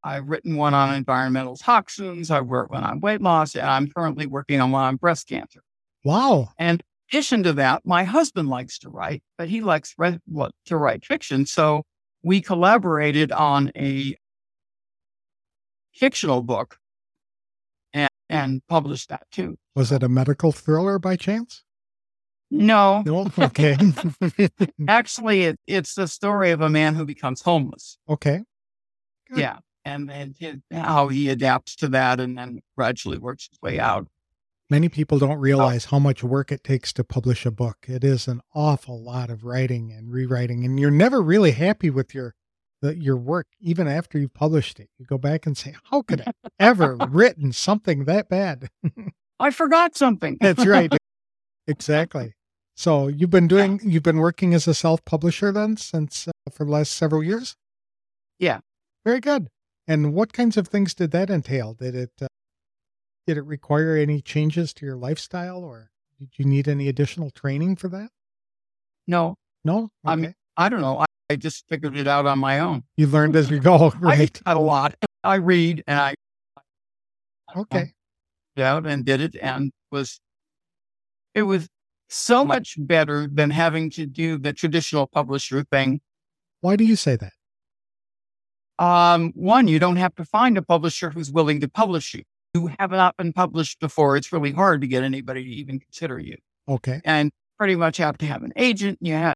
I've 0.03 0.27
written 0.27 0.55
one 0.55 0.73
on 0.73 0.93
environmental 0.93 1.55
toxins. 1.57 2.29
I've 2.29 2.45
worked 2.45 2.71
one 2.71 2.83
on 2.83 2.99
weight 2.99 3.21
loss 3.21 3.55
and 3.55 3.67
I'm 3.67 3.89
currently 3.89 4.27
working 4.27 4.61
on 4.61 4.71
one 4.71 4.83
on 4.83 4.95
breast 4.97 5.27
cancer. 5.27 5.61
Wow. 6.03 6.49
And 6.57 6.83
addition 7.09 7.43
to 7.43 7.53
that, 7.53 7.85
my 7.85 8.03
husband 8.03 8.49
likes 8.49 8.79
to 8.79 8.89
write, 8.89 9.23
but 9.37 9.49
he 9.49 9.61
likes 9.61 9.93
re- 9.97 10.19
what, 10.25 10.51
to 10.65 10.77
write 10.77 11.05
fiction. 11.05 11.45
So 11.45 11.83
we 12.23 12.41
collaborated 12.41 13.31
on 13.31 13.71
a 13.75 14.15
fictional 15.93 16.41
book 16.41 16.77
and, 17.93 18.09
and 18.29 18.61
published 18.67 19.09
that 19.09 19.23
too. 19.31 19.57
Was 19.75 19.91
it 19.91 20.03
a 20.03 20.09
medical 20.09 20.51
thriller 20.51 20.99
by 20.99 21.15
chance? 21.15 21.63
No, 22.51 23.01
No? 23.05 23.27
Okay. 23.39 23.75
actually, 24.87 25.43
it, 25.43 25.59
it's 25.67 25.95
the 25.95 26.07
story 26.07 26.51
of 26.51 26.61
a 26.61 26.69
man 26.69 26.95
who 26.95 27.05
becomes 27.05 27.41
homeless. 27.41 27.97
okay. 28.07 28.41
Good. 29.29 29.39
Yeah. 29.39 29.57
And, 29.83 30.11
and 30.11 30.35
his, 30.39 30.57
how 30.71 31.07
he 31.07 31.29
adapts 31.29 31.75
to 31.77 31.87
that 31.89 32.19
and 32.19 32.37
then 32.37 32.59
gradually 32.77 33.17
works 33.17 33.49
his 33.49 33.59
way 33.61 33.79
out. 33.79 34.07
Many 34.69 34.89
people 34.89 35.19
don't 35.19 35.37
realize 35.37 35.85
how 35.85 35.99
much 35.99 36.23
work 36.23 36.51
it 36.51 36.63
takes 36.63 36.91
to 36.93 37.03
publish 37.03 37.45
a 37.45 37.51
book. 37.51 37.85
It 37.87 38.03
is 38.03 38.27
an 38.27 38.41
awful 38.55 38.99
lot 39.01 39.29
of 39.29 39.43
writing 39.43 39.91
and 39.91 40.11
rewriting, 40.11 40.65
and 40.65 40.79
you're 40.79 40.89
never 40.89 41.21
really 41.21 41.51
happy 41.51 41.91
with 41.91 42.15
your 42.15 42.33
the, 42.81 42.97
your 42.97 43.15
work, 43.15 43.47
even 43.59 43.87
after 43.87 44.17
you've 44.17 44.33
published 44.33 44.79
it. 44.79 44.89
You 44.97 45.05
go 45.05 45.19
back 45.19 45.45
and 45.45 45.55
say, 45.55 45.75
"How 45.91 46.01
could 46.01 46.23
I 46.25 46.31
ever 46.59 46.95
written 47.09 47.53
something 47.53 48.05
that 48.05 48.27
bad?" 48.27 48.69
I 49.39 49.51
forgot 49.51 49.95
something. 49.95 50.37
That's 50.41 50.65
right, 50.65 50.91
exactly. 51.67 52.33
So 52.75 53.07
you've 53.07 53.29
been 53.29 53.47
doing, 53.47 53.79
you've 53.83 54.03
been 54.03 54.17
working 54.17 54.53
as 54.53 54.67
a 54.67 54.73
self 54.73 55.05
publisher 55.05 55.51
then 55.51 55.77
since 55.77 56.27
uh, 56.27 56.31
for 56.51 56.65
the 56.65 56.71
last 56.71 56.91
several 56.91 57.23
years. 57.23 57.55
Yeah. 58.39 58.59
very 59.05 59.19
good. 59.19 59.47
And 59.87 60.13
what 60.13 60.33
kinds 60.33 60.57
of 60.57 60.67
things 60.67 60.93
did 60.93 61.11
that 61.11 61.29
entail? 61.29 61.73
Did 61.73 61.95
it 61.95 62.11
uh, 62.21 62.27
did 63.27 63.37
it 63.37 63.45
require 63.45 63.95
any 63.95 64.21
changes 64.21 64.73
to 64.75 64.85
your 64.85 64.95
lifestyle, 64.95 65.63
or 65.63 65.91
did 66.19 66.29
you 66.37 66.45
need 66.45 66.67
any 66.67 66.87
additional 66.87 67.31
training 67.31 67.75
for 67.75 67.87
that? 67.89 68.09
No, 69.07 69.35
No, 69.63 69.89
I 70.05 70.13
okay. 70.13 70.21
mean, 70.21 70.35
I 70.57 70.69
don't 70.69 70.81
know. 70.81 70.99
I, 70.99 71.05
I 71.29 71.35
just 71.35 71.67
figured 71.67 71.97
it 71.97 72.07
out 72.07 72.25
on 72.25 72.39
my 72.39 72.59
own. 72.59 72.83
you 72.97 73.07
learned 73.07 73.35
as 73.35 73.49
you 73.49 73.59
go, 73.59 73.89
right? 73.99 74.19
read 74.19 74.39
a 74.45 74.59
lot. 74.59 74.95
I 75.23 75.35
read 75.35 75.83
and 75.87 75.99
I 75.99 76.13
Okay, 77.55 77.93
it 78.55 78.61
out 78.61 78.85
and 78.85 79.05
did 79.05 79.21
it 79.21 79.35
and 79.41 79.71
was 79.91 80.19
it 81.33 81.43
was 81.43 81.67
so 82.09 82.45
much 82.45 82.75
better 82.77 83.27
than 83.31 83.49
having 83.49 83.89
to 83.91 84.05
do 84.05 84.37
the 84.37 84.53
traditional 84.53 85.07
publisher 85.07 85.63
thing. 85.63 86.01
why 86.61 86.75
do 86.75 86.83
you 86.83 86.95
say 86.95 87.15
that? 87.15 87.33
Um, 88.77 89.31
one, 89.35 89.67
you 89.67 89.79
don't 89.79 89.95
have 89.95 90.13
to 90.15 90.25
find 90.25 90.57
a 90.57 90.61
publisher 90.61 91.09
who's 91.09 91.31
willing 91.31 91.61
to 91.61 91.67
publish 91.69 92.13
you. 92.13 92.23
You 92.55 92.69
have 92.79 92.91
not 92.91 93.17
been 93.17 93.33
published 93.33 93.81
before. 93.81 94.15
It's 94.15 94.31
really 94.31 94.53
hard 94.53 94.79
to 94.79 94.87
get 94.87 95.03
anybody 95.03 95.43
to 95.43 95.49
even 95.49 95.77
consider 95.77 96.17
you. 96.19 96.37
Okay, 96.69 97.01
And 97.03 97.31
pretty 97.59 97.75
much 97.75 97.97
have 97.97 98.17
to 98.19 98.25
have 98.25 98.43
an 98.43 98.53
agent. 98.55 98.97
You 99.01 99.13
have 99.13 99.33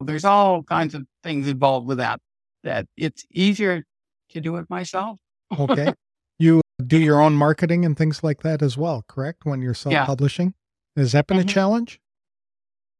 there's 0.00 0.24
all 0.24 0.62
kinds 0.62 0.94
of 0.94 1.04
things 1.22 1.48
involved 1.48 1.86
with 1.86 1.98
that. 1.98 2.18
That 2.64 2.86
it's 2.96 3.24
easier 3.30 3.84
to 4.30 4.40
do 4.40 4.56
it 4.56 4.68
myself. 4.70 5.18
okay. 5.58 5.92
you 6.38 6.62
do 6.84 6.98
your 6.98 7.20
own 7.20 7.34
marketing 7.34 7.84
and 7.84 7.96
things 7.96 8.24
like 8.24 8.42
that 8.42 8.62
as 8.62 8.76
well, 8.78 9.04
correct? 9.06 9.44
When 9.44 9.60
you're 9.60 9.74
self 9.74 9.94
publishing, 10.06 10.54
has 10.96 11.12
that 11.12 11.26
been 11.26 11.38
a 11.38 11.42
Mhm. 11.44 11.48
challenge? 11.50 12.00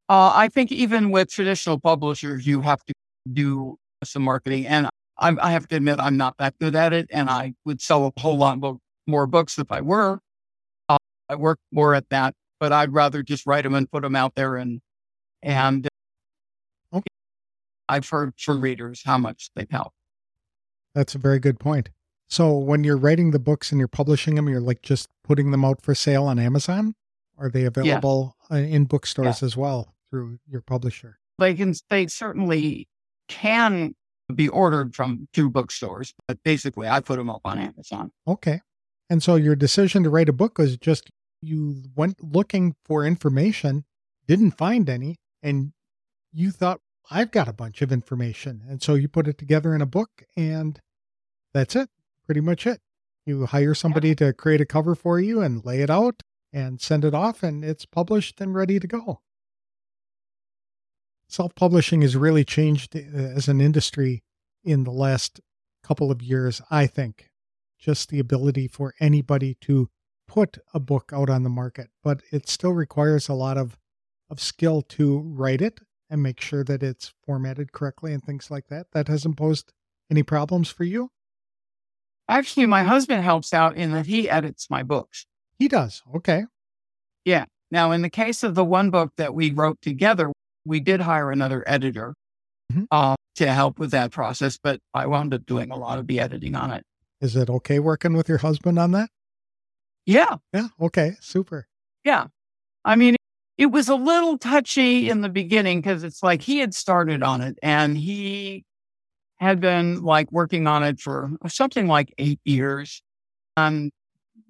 Uh, 0.08 0.32
I 0.34 0.48
think 0.48 0.70
even 0.70 1.10
with 1.10 1.30
traditional 1.30 1.80
publishers, 1.80 2.46
you 2.46 2.60
have 2.60 2.84
to 2.84 2.92
do 3.32 3.78
some 4.04 4.22
marketing. 4.22 4.66
And 4.66 4.88
I, 5.18 5.34
I 5.40 5.50
have 5.50 5.66
to 5.68 5.76
admit, 5.76 5.98
I'm 5.98 6.16
not 6.18 6.36
that 6.38 6.58
good 6.60 6.76
at 6.76 6.92
it. 6.92 7.08
And 7.10 7.28
I 7.30 7.54
would 7.64 7.80
sell 7.80 8.06
a 8.06 8.20
whole 8.20 8.36
lot 8.36 8.58
mo- 8.60 8.78
more 9.06 9.26
books 9.26 9.58
if 9.58 9.70
I 9.70 9.80
were. 9.80 10.20
Uh, 10.88 10.98
I 11.28 11.34
work 11.36 11.58
more 11.72 11.94
at 11.94 12.08
that, 12.10 12.34
but 12.60 12.72
I'd 12.72 12.92
rather 12.92 13.22
just 13.22 13.46
write 13.46 13.64
them 13.64 13.74
and 13.74 13.90
put 13.90 14.02
them 14.02 14.16
out 14.16 14.34
there. 14.34 14.56
And, 14.56 14.80
and 15.42 15.88
Okay. 16.92 17.06
I've 17.88 18.08
heard 18.08 18.32
from 18.38 18.60
readers 18.60 19.02
how 19.04 19.18
much 19.18 19.50
they've 19.54 19.70
helped. 19.70 19.96
That's 20.94 21.14
a 21.14 21.18
very 21.18 21.38
good 21.38 21.58
point. 21.60 21.90
So 22.28 22.56
when 22.56 22.82
you're 22.82 22.96
writing 22.96 23.30
the 23.30 23.38
books 23.38 23.70
and 23.70 23.78
you're 23.78 23.86
publishing 23.86 24.34
them, 24.34 24.48
you're 24.48 24.60
like 24.60 24.82
just 24.82 25.08
putting 25.22 25.50
them 25.50 25.64
out 25.64 25.82
for 25.82 25.94
sale 25.94 26.24
on 26.24 26.38
Amazon? 26.38 26.94
Are 27.38 27.50
they 27.50 27.64
available 27.64 28.34
uh, 28.50 28.56
in 28.56 28.84
bookstores 28.84 29.42
as 29.42 29.56
well 29.56 29.94
through 30.10 30.38
your 30.48 30.62
publisher? 30.62 31.18
They 31.38 31.54
can, 31.54 31.74
they 31.90 32.06
certainly 32.06 32.88
can 33.28 33.94
be 34.34 34.48
ordered 34.48 34.94
from 34.94 35.28
two 35.32 35.50
bookstores, 35.50 36.14
but 36.26 36.42
basically 36.42 36.88
I 36.88 37.00
put 37.00 37.16
them 37.16 37.30
up 37.30 37.42
on 37.44 37.58
Amazon. 37.58 38.10
Okay. 38.26 38.60
And 39.08 39.22
so 39.22 39.36
your 39.36 39.56
decision 39.56 40.02
to 40.02 40.10
write 40.10 40.28
a 40.28 40.32
book 40.32 40.58
was 40.58 40.76
just 40.76 41.10
you 41.40 41.84
went 41.94 42.22
looking 42.22 42.74
for 42.84 43.04
information, 43.04 43.84
didn't 44.26 44.52
find 44.52 44.88
any, 44.88 45.16
and 45.42 45.72
you 46.32 46.50
thought, 46.50 46.80
I've 47.10 47.30
got 47.30 47.48
a 47.48 47.52
bunch 47.52 47.82
of 47.82 47.92
information. 47.92 48.62
And 48.68 48.82
so 48.82 48.94
you 48.94 49.08
put 49.08 49.28
it 49.28 49.38
together 49.38 49.74
in 49.74 49.80
a 49.80 49.86
book, 49.86 50.24
and 50.36 50.80
that's 51.54 51.76
it. 51.76 51.88
Pretty 52.24 52.40
much 52.40 52.66
it. 52.66 52.80
You 53.24 53.46
hire 53.46 53.74
somebody 53.74 54.14
to 54.16 54.32
create 54.32 54.60
a 54.60 54.66
cover 54.66 54.94
for 54.96 55.20
you 55.20 55.40
and 55.40 55.64
lay 55.64 55.82
it 55.82 55.90
out 55.90 56.22
and 56.52 56.80
send 56.80 57.04
it 57.04 57.14
off, 57.14 57.42
and 57.44 57.64
it's 57.64 57.86
published 57.86 58.40
and 58.40 58.54
ready 58.54 58.80
to 58.80 58.86
go. 58.88 59.20
Self 61.28 61.54
publishing 61.54 62.02
has 62.02 62.16
really 62.16 62.44
changed 62.44 62.96
uh, 62.96 63.00
as 63.00 63.46
an 63.46 63.60
industry 63.60 64.22
in 64.64 64.84
the 64.84 64.92
last 64.92 65.40
couple 65.84 66.10
of 66.10 66.22
years, 66.22 66.60
I 66.70 66.88
think 66.88 67.28
just 67.86 68.08
the 68.08 68.18
ability 68.18 68.66
for 68.66 68.94
anybody 68.98 69.54
to 69.60 69.88
put 70.26 70.58
a 70.74 70.80
book 70.80 71.12
out 71.14 71.30
on 71.30 71.44
the 71.44 71.48
market, 71.48 71.88
but 72.02 72.20
it 72.32 72.48
still 72.48 72.72
requires 72.72 73.28
a 73.28 73.32
lot 73.34 73.56
of, 73.56 73.78
of 74.28 74.40
skill 74.40 74.82
to 74.82 75.20
write 75.20 75.62
it 75.62 75.78
and 76.10 76.20
make 76.20 76.40
sure 76.40 76.64
that 76.64 76.82
it's 76.82 77.12
formatted 77.24 77.70
correctly 77.70 78.12
and 78.12 78.24
things 78.24 78.50
like 78.50 78.66
that. 78.66 78.86
That 78.92 79.06
hasn't 79.06 79.36
posed 79.36 79.72
any 80.10 80.24
problems 80.24 80.68
for 80.68 80.82
you? 80.82 81.10
Actually, 82.28 82.66
my 82.66 82.82
husband 82.82 83.22
helps 83.22 83.54
out 83.54 83.76
in 83.76 83.92
that 83.92 84.06
he 84.06 84.28
edits 84.28 84.68
my 84.68 84.82
books. 84.82 85.26
He 85.60 85.68
does. 85.68 86.02
Okay. 86.16 86.44
Yeah. 87.24 87.44
Now, 87.70 87.92
in 87.92 88.02
the 88.02 88.10
case 88.10 88.42
of 88.42 88.56
the 88.56 88.64
one 88.64 88.90
book 88.90 89.12
that 89.16 89.32
we 89.32 89.52
wrote 89.52 89.80
together, 89.80 90.32
we 90.64 90.80
did 90.80 91.00
hire 91.00 91.30
another 91.30 91.62
editor 91.68 92.14
Mhm. 92.72 92.86
uh, 92.90 93.14
to 93.36 93.52
help 93.52 93.78
with 93.78 93.92
that 93.92 94.10
process, 94.10 94.58
but 94.60 94.80
I 94.92 95.06
wound 95.06 95.34
up 95.34 95.46
doing 95.46 95.70
a 95.70 95.76
lot 95.76 95.98
of 96.00 96.08
the 96.08 96.18
editing 96.18 96.56
on 96.56 96.72
it. 96.72 96.84
Is 97.20 97.36
it 97.36 97.48
okay 97.48 97.78
working 97.78 98.14
with 98.14 98.28
your 98.28 98.38
husband 98.38 98.78
on 98.78 98.92
that? 98.92 99.10
Yeah, 100.04 100.36
Yeah. 100.52 100.68
Okay. 100.80 101.16
Super. 101.20 101.66
yeah. 102.04 102.26
I 102.84 102.94
mean, 102.94 103.16
it 103.58 103.66
was 103.66 103.88
a 103.88 103.96
little 103.96 104.38
touchy 104.38 105.10
in 105.10 105.20
the 105.22 105.28
beginning 105.28 105.80
because 105.80 106.04
it's 106.04 106.22
like 106.22 106.42
he 106.42 106.58
had 106.58 106.72
started 106.74 107.22
on 107.24 107.40
it 107.40 107.58
and 107.62 107.98
he 107.98 108.64
had 109.38 109.60
been 109.60 110.02
like 110.02 110.30
working 110.30 110.66
on 110.68 110.84
it 110.84 111.00
for 111.00 111.30
something 111.48 111.88
like 111.88 112.14
eight 112.18 112.38
years 112.44 113.02
and 113.56 113.90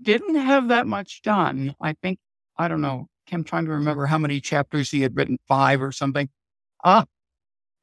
didn't 0.03 0.35
have 0.35 0.69
that 0.69 0.87
much 0.87 1.23
done. 1.23 1.75
I 1.81 1.95
think, 2.03 2.19
I 2.59 2.69
don't 2.69 2.83
know, 2.83 3.07
I'm 3.33 3.45
trying 3.45 3.65
to 3.65 3.71
remember 3.73 4.07
how 4.07 4.19
many 4.19 4.41
chapters 4.41 4.91
he 4.91 5.01
had 5.01 5.17
written, 5.17 5.39
five 5.49 5.81
or 5.81 5.93
something. 5.93 6.29
Uh, 6.85 7.05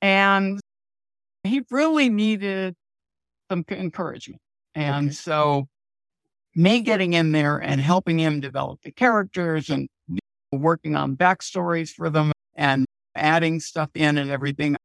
and 0.02 0.60
he 1.44 1.64
really 1.72 2.10
needed 2.10 2.76
some 3.50 3.66
encouragement. 3.70 4.42
And 4.76 5.08
Okay. 5.08 5.14
so 5.14 5.68
me 6.56 6.82
getting 6.82 7.14
in 7.14 7.32
there 7.32 7.58
and 7.58 7.82
helping 7.82 8.20
him 8.20 8.40
develop 8.40 8.82
the 8.84 8.92
characters 8.92 9.70
and 9.70 9.88
working 10.52 10.96
on 10.96 11.16
backstories 11.18 11.92
for 11.92 12.10
them 12.10 12.32
and 12.56 12.86
adding 13.16 13.60
stuff 13.60 13.90
in 13.96 14.18
and 14.18 14.30
everything. 14.30 14.76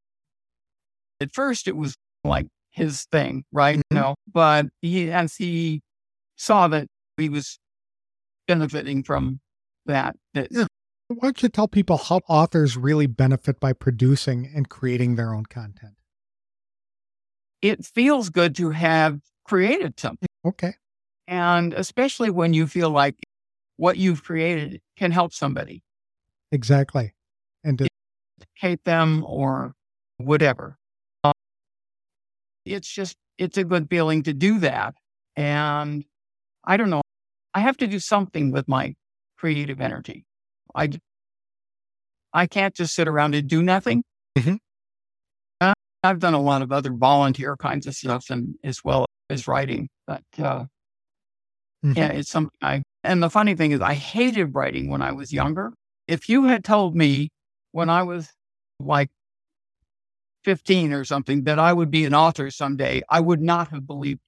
At 1.20 1.34
first, 1.34 1.68
it 1.68 1.76
was 1.76 1.94
like 2.24 2.46
his 2.70 3.04
thing, 3.06 3.44
right? 3.52 3.78
Mhm. 3.78 3.82
You 3.90 3.96
know, 4.00 4.14
but 4.32 4.66
he, 4.80 5.10
as 5.10 5.36
he 5.36 5.82
saw 6.36 6.68
that 6.68 6.86
he 7.16 7.28
was 7.28 7.58
benefiting 8.46 9.02
from 9.02 9.40
that, 9.86 10.16
that 10.34 10.48
Yeah. 10.50 10.66
Why 11.08 11.16
don't 11.28 11.42
you 11.42 11.48
tell 11.48 11.68
people 11.68 11.96
how 11.96 12.20
authors 12.28 12.76
really 12.76 13.06
benefit 13.06 13.60
by 13.60 13.72
producing 13.72 14.46
and 14.54 14.68
creating 14.68 15.16
their 15.16 15.34
own 15.34 15.46
content? 15.46 15.97
It 17.62 17.84
feels 17.84 18.30
good 18.30 18.54
to 18.56 18.70
have 18.70 19.20
created 19.44 19.98
something. 19.98 20.28
Okay. 20.44 20.74
And 21.26 21.74
especially 21.74 22.30
when 22.30 22.54
you 22.54 22.66
feel 22.66 22.90
like 22.90 23.16
what 23.76 23.96
you've 23.96 24.24
created 24.24 24.80
can 24.96 25.10
help 25.12 25.32
somebody, 25.32 25.82
Exactly. 26.50 27.14
And 27.64 27.78
to, 27.78 27.88
hate 28.54 28.82
them 28.84 29.24
or 29.26 29.74
whatever. 30.16 30.78
Uh, 31.22 31.32
it's 32.64 32.88
just, 32.88 33.16
it's 33.36 33.58
a 33.58 33.64
good 33.64 33.88
feeling 33.88 34.22
to 34.24 34.32
do 34.32 34.58
that. 34.60 34.94
And 35.36 36.04
I 36.64 36.76
don't 36.76 36.90
know, 36.90 37.02
I 37.54 37.60
have 37.60 37.76
to 37.78 37.86
do 37.86 37.98
something 37.98 38.50
with 38.50 38.66
my 38.68 38.94
creative 39.36 39.80
energy. 39.80 40.24
I, 40.74 40.90
I 42.32 42.46
can't 42.46 42.74
just 42.74 42.94
sit 42.94 43.08
around 43.08 43.34
and 43.34 43.48
do 43.48 43.62
nothing. 43.62 44.02
Mhm. 44.36 44.58
I've 46.08 46.18
done 46.20 46.34
a 46.34 46.40
lot 46.40 46.62
of 46.62 46.72
other 46.72 46.90
volunteer 46.92 47.54
kinds 47.56 47.86
of 47.86 47.94
stuff 47.94 48.30
and 48.30 48.54
as 48.64 48.82
well 48.82 49.04
as 49.28 49.46
writing, 49.46 49.88
but, 50.06 50.22
uh, 50.38 50.64
Mhm. 51.84 51.96
yeah, 51.96 52.08
it's 52.08 52.30
something 52.30 52.56
I, 52.62 52.82
and 53.04 53.22
the 53.22 53.28
funny 53.30 53.54
thing 53.54 53.72
is 53.72 53.80
I 53.80 53.94
hated 53.94 54.54
writing 54.54 54.88
when 54.88 55.02
I 55.02 55.12
was 55.12 55.32
younger. 55.32 55.72
If 56.06 56.28
you 56.28 56.44
had 56.44 56.64
told 56.64 56.96
me 56.96 57.28
when 57.72 57.90
I 57.90 58.02
was 58.04 58.32
like 58.80 59.10
15 60.44 60.92
or 60.94 61.04
something 61.04 61.44
that 61.44 61.58
I 61.58 61.72
would 61.72 61.90
be 61.90 62.04
an 62.06 62.14
author 62.14 62.50
someday, 62.50 63.02
I 63.10 63.20
would 63.20 63.42
not 63.42 63.68
have 63.68 63.86
believed. 63.86 64.20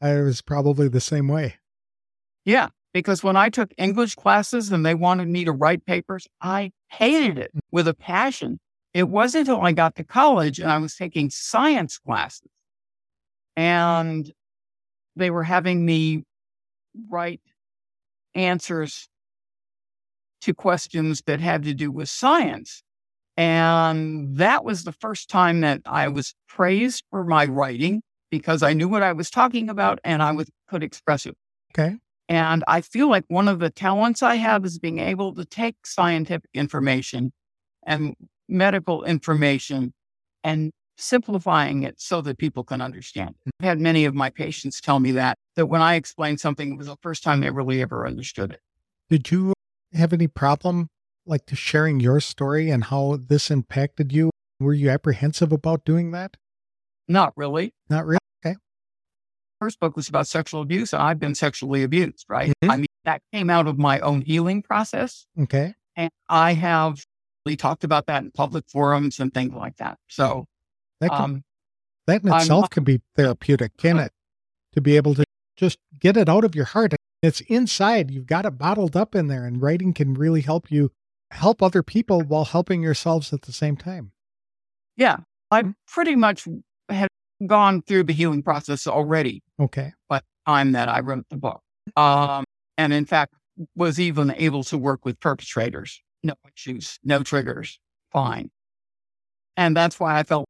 I 0.00 0.20
was 0.20 0.40
probably 0.40 0.88
the 0.88 1.00
same 1.00 1.26
way. 1.28 1.56
Yeah. 2.44 2.68
because 2.94 3.22
when 3.22 3.36
I 3.36 3.50
took 3.50 3.70
English 3.76 4.14
classes 4.14 4.72
and 4.72 4.84
they 4.84 4.94
wanted 4.94 5.28
me 5.28 5.44
to 5.44 5.52
write 5.52 5.84
papers, 5.84 6.26
I 6.40 6.72
hated 6.90 7.38
it 7.38 7.50
with 7.70 7.86
a 7.86 7.92
passion. 7.94 8.58
It 8.98 9.08
wasn't 9.08 9.46
until 9.46 9.62
I 9.62 9.70
got 9.70 9.94
to 9.94 10.02
college 10.02 10.58
and 10.58 10.68
I 10.68 10.78
was 10.78 10.96
taking 10.96 11.30
science 11.30 11.98
classes 11.98 12.50
and 13.56 14.28
they 15.14 15.30
were 15.30 15.44
having 15.44 15.86
me 15.86 16.24
write 17.08 17.40
answers 18.34 19.08
to 20.40 20.52
questions 20.52 21.22
that 21.26 21.38
had 21.38 21.62
to 21.62 21.74
do 21.74 21.92
with 21.92 22.08
science. 22.08 22.82
And 23.36 24.36
that 24.36 24.64
was 24.64 24.82
the 24.82 24.90
first 24.90 25.30
time 25.30 25.60
that 25.60 25.80
I 25.86 26.08
was 26.08 26.34
praised 26.48 27.04
for 27.12 27.22
my 27.22 27.44
writing 27.44 28.02
because 28.32 28.64
I 28.64 28.72
knew 28.72 28.88
what 28.88 29.04
I 29.04 29.12
was 29.12 29.30
talking 29.30 29.70
about 29.70 30.00
and 30.02 30.24
I 30.24 30.32
was, 30.32 30.50
could 30.68 30.82
express 30.82 31.24
it. 31.24 31.36
Okay. 31.72 31.98
And 32.28 32.64
I 32.66 32.80
feel 32.80 33.08
like 33.08 33.26
one 33.28 33.46
of 33.46 33.60
the 33.60 33.70
talents 33.70 34.24
I 34.24 34.34
have 34.34 34.64
is 34.64 34.80
being 34.80 34.98
able 34.98 35.36
to 35.36 35.44
take 35.44 35.86
scientific 35.86 36.50
information 36.52 37.30
and 37.86 38.16
medical 38.48 39.04
information 39.04 39.92
and 40.44 40.70
simplifying 40.96 41.82
it 41.84 42.00
so 42.00 42.20
that 42.22 42.38
people 42.38 42.64
can 42.64 42.80
understand. 42.80 43.34
I've 43.60 43.66
had 43.66 43.80
many 43.80 44.04
of 44.04 44.14
my 44.14 44.30
patients 44.30 44.80
tell 44.80 44.98
me 44.98 45.12
that, 45.12 45.36
that 45.54 45.66
when 45.66 45.80
I 45.80 45.94
explained 45.94 46.40
something, 46.40 46.72
it 46.72 46.76
was 46.76 46.88
the 46.88 46.96
first 47.02 47.22
time 47.22 47.40
they 47.40 47.50
really 47.50 47.80
ever 47.82 48.06
understood 48.06 48.52
it. 48.52 48.60
Did 49.08 49.30
you 49.30 49.52
have 49.94 50.12
any 50.12 50.26
problem 50.26 50.88
like 51.24 51.46
to 51.46 51.56
sharing 51.56 52.00
your 52.00 52.20
story 52.20 52.70
and 52.70 52.84
how 52.84 53.18
this 53.28 53.50
impacted 53.50 54.12
you? 54.12 54.30
Were 54.60 54.74
you 54.74 54.90
apprehensive 54.90 55.52
about 55.52 55.84
doing 55.84 56.10
that? 56.12 56.36
Not 57.06 57.32
really. 57.36 57.74
Not 57.88 58.04
really. 58.06 58.18
Okay. 58.44 58.56
First 59.60 59.78
book 59.78 59.94
was 59.94 60.08
about 60.08 60.26
sexual 60.26 60.62
abuse. 60.62 60.92
And 60.92 61.02
I've 61.02 61.20
been 61.20 61.34
sexually 61.34 61.84
abused, 61.84 62.26
right? 62.28 62.52
Mhm. 62.64 62.70
I 62.70 62.76
mean, 62.76 62.86
that 63.04 63.22
came 63.32 63.50
out 63.50 63.68
of 63.68 63.78
my 63.78 64.00
own 64.00 64.22
healing 64.22 64.62
process. 64.62 65.26
Okay. 65.38 65.74
And 65.96 66.10
I 66.28 66.54
have 66.54 67.04
talked 67.56 67.84
about 67.84 68.06
that 68.06 68.22
in 68.22 68.30
public 68.30 68.64
forums 68.68 69.20
and 69.20 69.32
things 69.32 69.52
like 69.54 69.76
that. 69.76 69.98
So, 70.08 70.46
That 71.00 71.10
can, 71.10 71.20
um, 71.22 71.44
that 72.06 72.22
in 72.22 72.30
I'm 72.32 72.40
itself 72.40 72.70
can 72.70 72.84
be 72.84 73.00
therapeutic, 73.16 73.76
can 73.76 73.98
it? 73.98 74.12
To 74.74 74.80
be 74.80 74.96
able 74.96 75.14
to 75.14 75.24
just 75.56 75.78
get 75.98 76.16
it 76.16 76.28
out 76.28 76.44
of 76.44 76.54
your 76.54 76.64
heart. 76.66 76.94
It's 77.22 77.40
inside. 77.42 78.10
You've 78.10 78.26
got 78.26 78.46
it 78.46 78.58
bottled 78.58 78.96
up 78.96 79.14
in 79.14 79.26
there, 79.26 79.44
and 79.44 79.60
writing 79.60 79.92
can 79.92 80.14
really 80.14 80.40
help 80.42 80.70
you 80.70 80.92
help 81.30 81.62
other 81.62 81.82
people 81.82 82.20
while 82.22 82.44
helping 82.44 82.82
yourselves 82.82 83.32
at 83.32 83.42
the 83.42 83.52
same 83.52 83.76
time. 83.76 84.12
yeah, 84.96 85.18
I 85.50 85.64
pretty 85.86 86.16
much 86.16 86.46
had 86.88 87.08
gone 87.46 87.82
through 87.82 88.04
the 88.04 88.12
healing 88.12 88.42
process 88.42 88.86
already 88.86 89.42
Okay. 89.60 89.92
by 90.08 90.18
the 90.18 90.24
time 90.46 90.72
that 90.72 90.88
I 90.88 91.00
wrote 91.00 91.26
the 91.30 91.36
book. 91.36 91.60
Um, 91.96 92.44
and 92.76 92.92
in 92.92 93.04
fact, 93.04 93.34
was 93.76 93.98
even 94.00 94.32
able 94.36 94.62
to 94.64 94.78
work 94.78 95.04
with 95.04 95.18
perpetrators. 95.20 96.02
No 96.22 96.34
issues, 96.54 96.98
no 97.04 97.22
triggers, 97.22 97.78
fine. 98.12 98.50
And 99.56 99.76
that's 99.76 99.98
why 100.00 100.18
I 100.18 100.22
felt 100.22 100.46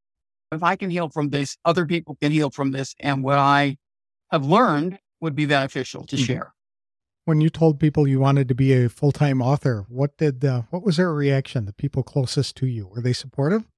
if 0.52 0.62
I 0.62 0.76
can 0.76 0.90
heal 0.90 1.08
from 1.10 1.28
this, 1.30 1.56
other 1.64 1.84
people 1.86 2.16
can 2.20 2.32
heal 2.32 2.50
from 2.50 2.70
this. 2.72 2.94
And 3.00 3.22
what 3.22 3.38
I 3.38 3.76
have 4.32 4.44
learned 4.46 4.98
would 5.20 5.34
be 5.34 5.46
beneficial 5.46 6.04
to 6.06 6.16
Mhm. 6.16 6.24
share. 6.26 6.54
When 7.26 7.42
you 7.42 7.50
told 7.50 7.78
people 7.78 8.08
you 8.08 8.18
wanted 8.20 8.48
to 8.48 8.54
be 8.54 8.72
a 8.72 8.88
full 8.88 9.12
time 9.12 9.42
author, 9.42 9.84
what 9.88 10.16
did 10.16 10.42
uh, 10.44 10.62
what 10.70 10.82
was 10.82 10.96
their 10.96 11.12
reaction? 11.12 11.66
The 11.66 11.74
people 11.74 12.02
closest 12.02 12.56
to 12.56 12.66
you 12.66 12.86
were 12.86 13.02
they 13.02 13.12
supportive? 13.12 13.68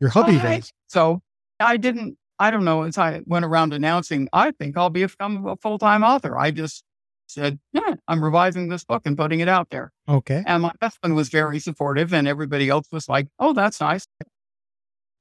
Your 0.00 0.10
hubby 0.10 0.38
I- 0.38 0.56
was. 0.56 0.72
So 0.86 1.20
I 1.60 1.76
didn't, 1.76 2.16
I 2.38 2.50
don't 2.50 2.64
know, 2.64 2.82
as 2.84 2.96
I 2.96 3.20
went 3.26 3.44
around 3.44 3.74
announcing, 3.74 4.28
I 4.32 4.52
think 4.52 4.76
I'll 4.78 4.90
be 4.90 5.02
a, 5.02 5.08
I'm 5.20 5.46
a 5.46 5.56
full 5.56 5.78
time 5.78 6.02
author. 6.02 6.38
I 6.38 6.50
just 6.50 6.84
said, 7.30 7.58
yeah, 7.72 7.94
I'm 8.06 8.22
revising 8.22 8.68
this 8.68 8.84
book 8.84 9.02
and 9.04 9.16
putting 9.16 9.40
it 9.40 9.48
out 9.48 9.70
there. 9.70 9.92
Okay. 10.08 10.42
And 10.46 10.62
my 10.62 10.72
husband 10.80 11.14
was 11.14 11.28
very 11.28 11.58
supportive, 11.58 12.12
and 12.12 12.26
everybody 12.26 12.68
else 12.68 12.86
was 12.90 13.08
like, 13.08 13.28
oh, 13.38 13.52
that's 13.52 13.80
nice. 13.80 14.06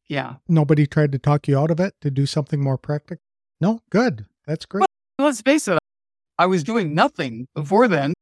Yeah. 0.07 0.35
Nobody 0.47 0.87
tried 0.87 1.11
to 1.11 1.19
talk 1.19 1.47
you 1.47 1.57
out 1.59 1.71
of 1.71 1.79
it 1.79 1.93
to 2.01 2.09
do 2.09 2.25
something 2.25 2.61
more 2.61 2.77
practical. 2.77 3.21
No, 3.59 3.81
good. 3.89 4.25
That's 4.45 4.65
great. 4.65 4.85
Let's 5.19 5.41
face 5.41 5.67
it, 5.67 5.79
I 6.37 6.45
was 6.45 6.63
doing 6.63 6.93
nothing 6.93 7.47
before 7.55 7.87
then. 7.87 8.13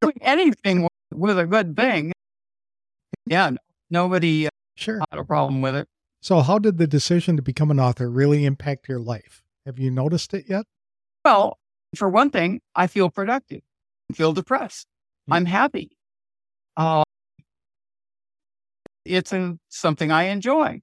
Doing 0.00 0.18
anything 0.20 0.88
was 1.12 1.36
a 1.36 1.46
good 1.46 1.76
thing. 1.76 2.12
Yeah. 3.26 3.52
Nobody 3.90 4.46
uh, 4.46 4.50
Sure. 4.76 5.00
had 5.10 5.18
a 5.18 5.24
problem 5.24 5.60
with 5.62 5.74
it. 5.76 5.86
So, 6.20 6.40
how 6.40 6.58
did 6.58 6.78
the 6.78 6.86
decision 6.86 7.36
to 7.36 7.42
become 7.42 7.70
an 7.70 7.78
author 7.80 8.10
really 8.10 8.44
impact 8.44 8.88
your 8.88 8.98
life? 8.98 9.42
Have 9.66 9.78
you 9.78 9.90
noticed 9.90 10.34
it 10.34 10.46
yet? 10.48 10.64
Well, 11.24 11.58
for 11.94 12.08
one 12.08 12.30
thing, 12.30 12.60
I 12.74 12.86
feel 12.86 13.10
productive. 13.10 13.60
I 14.10 14.14
feel 14.14 14.32
depressed. 14.32 14.86
Hmm. 15.26 15.32
I'm 15.34 15.44
happy. 15.46 15.96
Uh, 16.76 17.04
it's 19.04 19.32
a, 19.32 19.56
something 19.68 20.10
I 20.10 20.24
enjoy. 20.24 20.80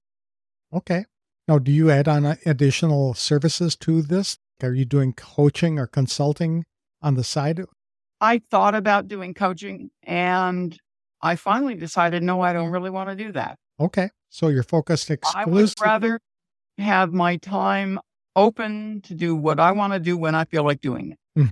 Okay. 0.72 1.04
Now, 1.48 1.58
do 1.58 1.72
you 1.72 1.90
add 1.90 2.06
on 2.06 2.24
uh, 2.24 2.36
additional 2.46 3.14
services 3.14 3.74
to 3.76 4.02
this? 4.02 4.38
Are 4.62 4.74
you 4.74 4.84
doing 4.84 5.12
coaching 5.14 5.78
or 5.78 5.86
consulting 5.86 6.64
on 7.02 7.14
the 7.14 7.24
side? 7.24 7.60
I 8.20 8.42
thought 8.50 8.74
about 8.74 9.08
doing 9.08 9.34
coaching 9.34 9.90
and 10.02 10.78
I 11.22 11.36
finally 11.36 11.74
decided, 11.74 12.22
no, 12.22 12.40
I 12.40 12.52
don't 12.52 12.70
really 12.70 12.90
want 12.90 13.08
to 13.08 13.16
do 13.16 13.32
that. 13.32 13.58
Okay. 13.80 14.10
So, 14.28 14.48
you're 14.48 14.62
focused 14.62 15.10
exclusively. 15.10 15.52
I 15.52 15.62
would 15.62 15.72
rather 15.80 16.20
have 16.78 17.12
my 17.12 17.36
time 17.36 17.98
open 18.36 19.00
to 19.02 19.14
do 19.14 19.34
what 19.36 19.58
I 19.60 19.72
want 19.72 19.92
to 19.92 19.98
do 20.00 20.16
when 20.16 20.34
I 20.34 20.44
feel 20.44 20.64
like 20.64 20.80
doing 20.80 21.12
it. 21.12 21.18
Mm. 21.38 21.50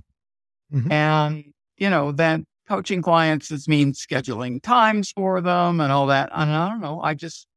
Mhm. 0.73 0.91
And, 0.91 1.43
you 1.77 1.89
know, 1.89 2.11
that 2.13 2.41
coaching 2.67 3.01
clients 3.01 3.51
is 3.51 3.67
means 3.67 4.05
scheduling 4.05 4.61
times 4.61 5.11
for 5.11 5.41
them 5.41 5.81
and 5.81 5.91
all 5.91 6.07
that. 6.07 6.29
And 6.33 6.51
I 6.51 6.69
don't 6.69 6.81
know. 6.81 7.01
I 7.01 7.13
just, 7.15 7.47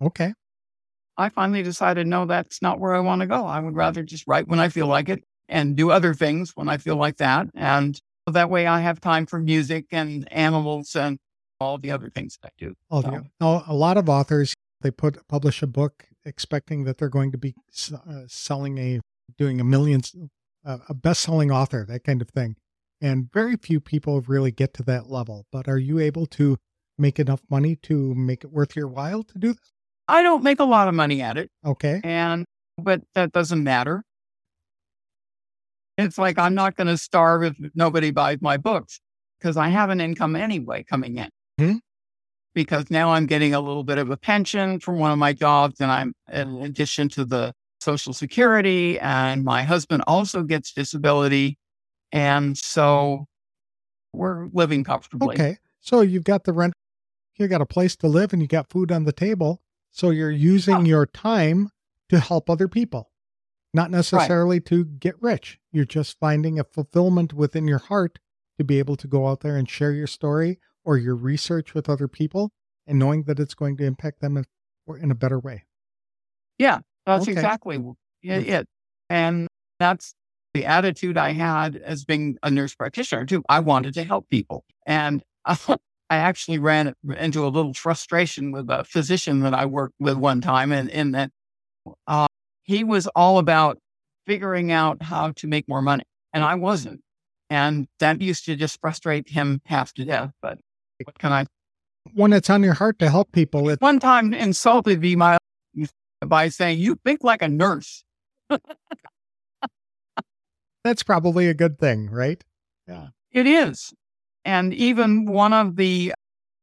Okay. 0.00 0.32
I 1.16 1.28
finally 1.28 1.62
decided, 1.62 2.06
no, 2.06 2.24
that's 2.26 2.62
not 2.62 2.80
where 2.80 2.94
I 2.94 3.00
want 3.00 3.20
to 3.20 3.26
go. 3.26 3.44
I 3.46 3.60
would 3.60 3.74
rather 3.76 4.02
just 4.02 4.24
write 4.26 4.48
when 4.48 4.60
I 4.60 4.68
feel 4.68 4.86
like 4.86 5.08
it 5.08 5.22
and 5.48 5.76
do 5.76 5.90
other 5.90 6.14
things 6.14 6.52
when 6.54 6.68
I 6.68 6.78
feel 6.78 6.96
like 6.96 7.18
that. 7.18 7.48
And 7.54 7.98
that 8.26 8.48
way 8.50 8.66
I 8.66 8.80
have 8.80 9.00
time 9.00 9.26
for 9.26 9.38
music 9.38 9.86
and 9.92 10.30
animals 10.32 10.94
and 10.96 11.18
all 11.60 11.76
the 11.78 11.90
other 11.90 12.08
things 12.10 12.38
that 12.42 12.48
I 12.48 12.64
do. 12.64 12.74
Oh, 12.90 13.02
So- 13.02 13.12
yeah. 13.12 13.20
Now, 13.40 13.64
a 13.66 13.74
lot 13.74 13.96
of 13.96 14.08
authors 14.08 14.54
they 14.80 14.90
put 14.90 15.26
publish 15.28 15.62
a 15.62 15.66
book 15.66 16.06
expecting 16.24 16.84
that 16.84 16.98
they're 16.98 17.08
going 17.08 17.32
to 17.32 17.38
be 17.38 17.54
uh, 17.92 18.22
selling 18.26 18.78
a 18.78 19.00
doing 19.38 19.60
a 19.60 19.64
millions 19.64 20.14
uh, 20.64 20.78
a 20.88 20.94
best-selling 20.94 21.50
author 21.50 21.84
that 21.88 22.04
kind 22.04 22.22
of 22.22 22.28
thing, 22.28 22.56
and 23.00 23.30
very 23.32 23.56
few 23.56 23.80
people 23.80 24.20
really 24.22 24.52
get 24.52 24.74
to 24.74 24.82
that 24.84 25.10
level. 25.10 25.46
But 25.50 25.68
are 25.68 25.78
you 25.78 25.98
able 25.98 26.26
to 26.26 26.56
make 26.98 27.18
enough 27.18 27.42
money 27.50 27.76
to 27.76 28.14
make 28.14 28.44
it 28.44 28.52
worth 28.52 28.76
your 28.76 28.86
while 28.86 29.22
to 29.22 29.38
do 29.38 29.52
that 29.54 29.60
I 30.08 30.22
don't 30.22 30.42
make 30.42 30.60
a 30.60 30.64
lot 30.64 30.88
of 30.88 30.94
money 30.94 31.22
at 31.22 31.38
it. 31.38 31.50
Okay. 31.64 32.00
And, 32.04 32.44
but 32.76 33.02
that 33.14 33.32
doesn't 33.32 33.62
matter. 33.62 34.02
It's 35.96 36.18
like 36.18 36.38
I'm 36.38 36.54
not 36.54 36.76
going 36.76 36.88
to 36.88 36.98
starve 36.98 37.44
if 37.44 37.56
nobody 37.74 38.10
buys 38.10 38.38
my 38.40 38.56
books 38.56 39.00
because 39.38 39.56
I 39.56 39.68
have 39.68 39.90
an 39.90 40.00
income 40.00 40.36
anyway 40.36 40.84
coming 40.84 41.18
in. 41.18 41.28
Mhm. 41.60 41.78
Because 42.54 42.90
now 42.90 43.12
I'm 43.12 43.26
getting 43.26 43.54
a 43.54 43.60
little 43.60 43.84
bit 43.84 43.98
of 43.98 44.10
a 44.10 44.16
pension 44.16 44.78
from 44.78 44.98
one 44.98 45.10
of 45.10 45.18
my 45.18 45.32
jobs, 45.32 45.80
and 45.80 45.90
I'm 45.90 46.14
in 46.30 46.62
addition 46.62 47.08
to 47.10 47.24
the 47.24 47.54
Social 47.80 48.12
Security, 48.12 49.00
and 49.00 49.42
my 49.42 49.62
husband 49.62 50.04
also 50.06 50.42
gets 50.42 50.72
disability. 50.72 51.58
And 52.12 52.56
so 52.58 53.26
we're 54.12 54.48
living 54.52 54.84
comfortably. 54.84 55.34
Okay. 55.34 55.58
So 55.80 56.02
you've 56.02 56.24
got 56.24 56.44
the 56.44 56.52
rent, 56.52 56.74
you 57.36 57.48
got 57.48 57.62
a 57.62 57.66
place 57.66 57.96
to 57.96 58.06
live, 58.06 58.32
and 58.32 58.42
you 58.42 58.48
got 58.48 58.70
food 58.70 58.92
on 58.92 59.04
the 59.04 59.12
table. 59.12 59.62
So 59.90 60.10
you're 60.10 60.30
using 60.30 60.74
Oh. 60.74 60.84
your 60.84 61.06
time 61.06 61.70
to 62.10 62.20
help 62.20 62.50
other 62.50 62.68
people, 62.68 63.10
not 63.72 63.90
necessarily 63.90 64.60
to 64.60 64.84
get 64.84 65.20
rich. 65.22 65.58
You're 65.72 65.86
just 65.86 66.18
finding 66.20 66.58
a 66.60 66.64
fulfillment 66.64 67.32
within 67.32 67.66
your 67.66 67.78
heart 67.78 68.18
to 68.58 68.64
be 68.64 68.78
able 68.78 68.96
to 68.96 69.08
go 69.08 69.26
out 69.28 69.40
there 69.40 69.56
and 69.56 69.68
share 69.68 69.92
your 69.92 70.06
story 70.06 70.60
or 70.84 70.98
your 70.98 71.14
research 71.14 71.74
with 71.74 71.88
other 71.88 72.08
people 72.08 72.50
and 72.86 72.98
knowing 72.98 73.24
that 73.24 73.38
it's 73.38 73.54
going 73.54 73.76
to 73.76 73.84
impact 73.84 74.20
them 74.20 74.36
in, 74.36 74.44
in 75.00 75.10
a 75.10 75.14
better 75.14 75.38
way. 75.38 75.64
Yeah, 76.58 76.80
that's 77.06 77.22
Okay. 77.22 77.32
exactly 77.32 77.76
it, 78.22 78.48
it. 78.48 78.68
And 79.08 79.48
that's 79.78 80.14
the 80.54 80.66
attitude 80.66 81.16
I 81.16 81.32
had 81.32 81.76
as 81.76 82.04
being 82.04 82.36
a 82.42 82.50
nurse 82.50 82.74
practitioner 82.74 83.24
too. 83.24 83.42
I 83.48 83.60
wanted 83.60 83.94
to 83.94 84.04
help 84.04 84.28
people. 84.28 84.64
And 84.86 85.22
I 85.44 85.76
actually 86.10 86.58
ran 86.58 86.94
into 87.16 87.44
a 87.44 87.48
little 87.48 87.74
frustration 87.74 88.52
with 88.52 88.68
a 88.68 88.84
physician 88.84 89.40
that 89.40 89.54
I 89.54 89.66
worked 89.66 89.94
with 89.98 90.16
one 90.16 90.40
time 90.40 90.72
and 90.72 90.90
in 90.90 91.12
that 91.12 91.30
uh, 92.06 92.26
he 92.62 92.84
was 92.84 93.06
all 93.08 93.38
about 93.38 93.78
figuring 94.26 94.70
out 94.70 95.02
how 95.02 95.32
to 95.32 95.46
make 95.46 95.68
more 95.68 95.82
money. 95.82 96.04
And 96.32 96.44
I 96.44 96.54
wasn't. 96.54 97.00
And 97.50 97.86
that 97.98 98.20
used 98.20 98.44
to 98.46 98.56
just 98.56 98.80
frustrate 98.80 99.28
him 99.30 99.60
half 99.66 99.92
to 99.94 100.04
death. 100.04 100.32
But 100.40 100.58
what 101.04 101.18
can 101.18 101.32
I 101.32 101.46
When 102.14 102.32
it's 102.32 102.50
on 102.50 102.62
your 102.62 102.74
heart 102.74 102.98
to 103.00 103.10
help 103.10 103.32
people, 103.32 103.68
it, 103.68 103.80
one 103.80 103.98
time 103.98 104.34
insulted 104.34 105.00
me 105.00 105.16
my, 105.16 105.38
by 106.24 106.48
saying, 106.48 106.78
You 106.78 106.98
think 107.04 107.24
like 107.24 107.42
a 107.42 107.48
nurse. 107.48 108.04
that's 110.84 111.02
probably 111.02 111.48
a 111.48 111.54
good 111.54 111.78
thing, 111.78 112.10
right? 112.10 112.42
Yeah. 112.86 113.08
It 113.30 113.46
is. 113.46 113.92
And 114.44 114.74
even 114.74 115.26
one 115.26 115.52
of 115.52 115.76
the 115.76 116.12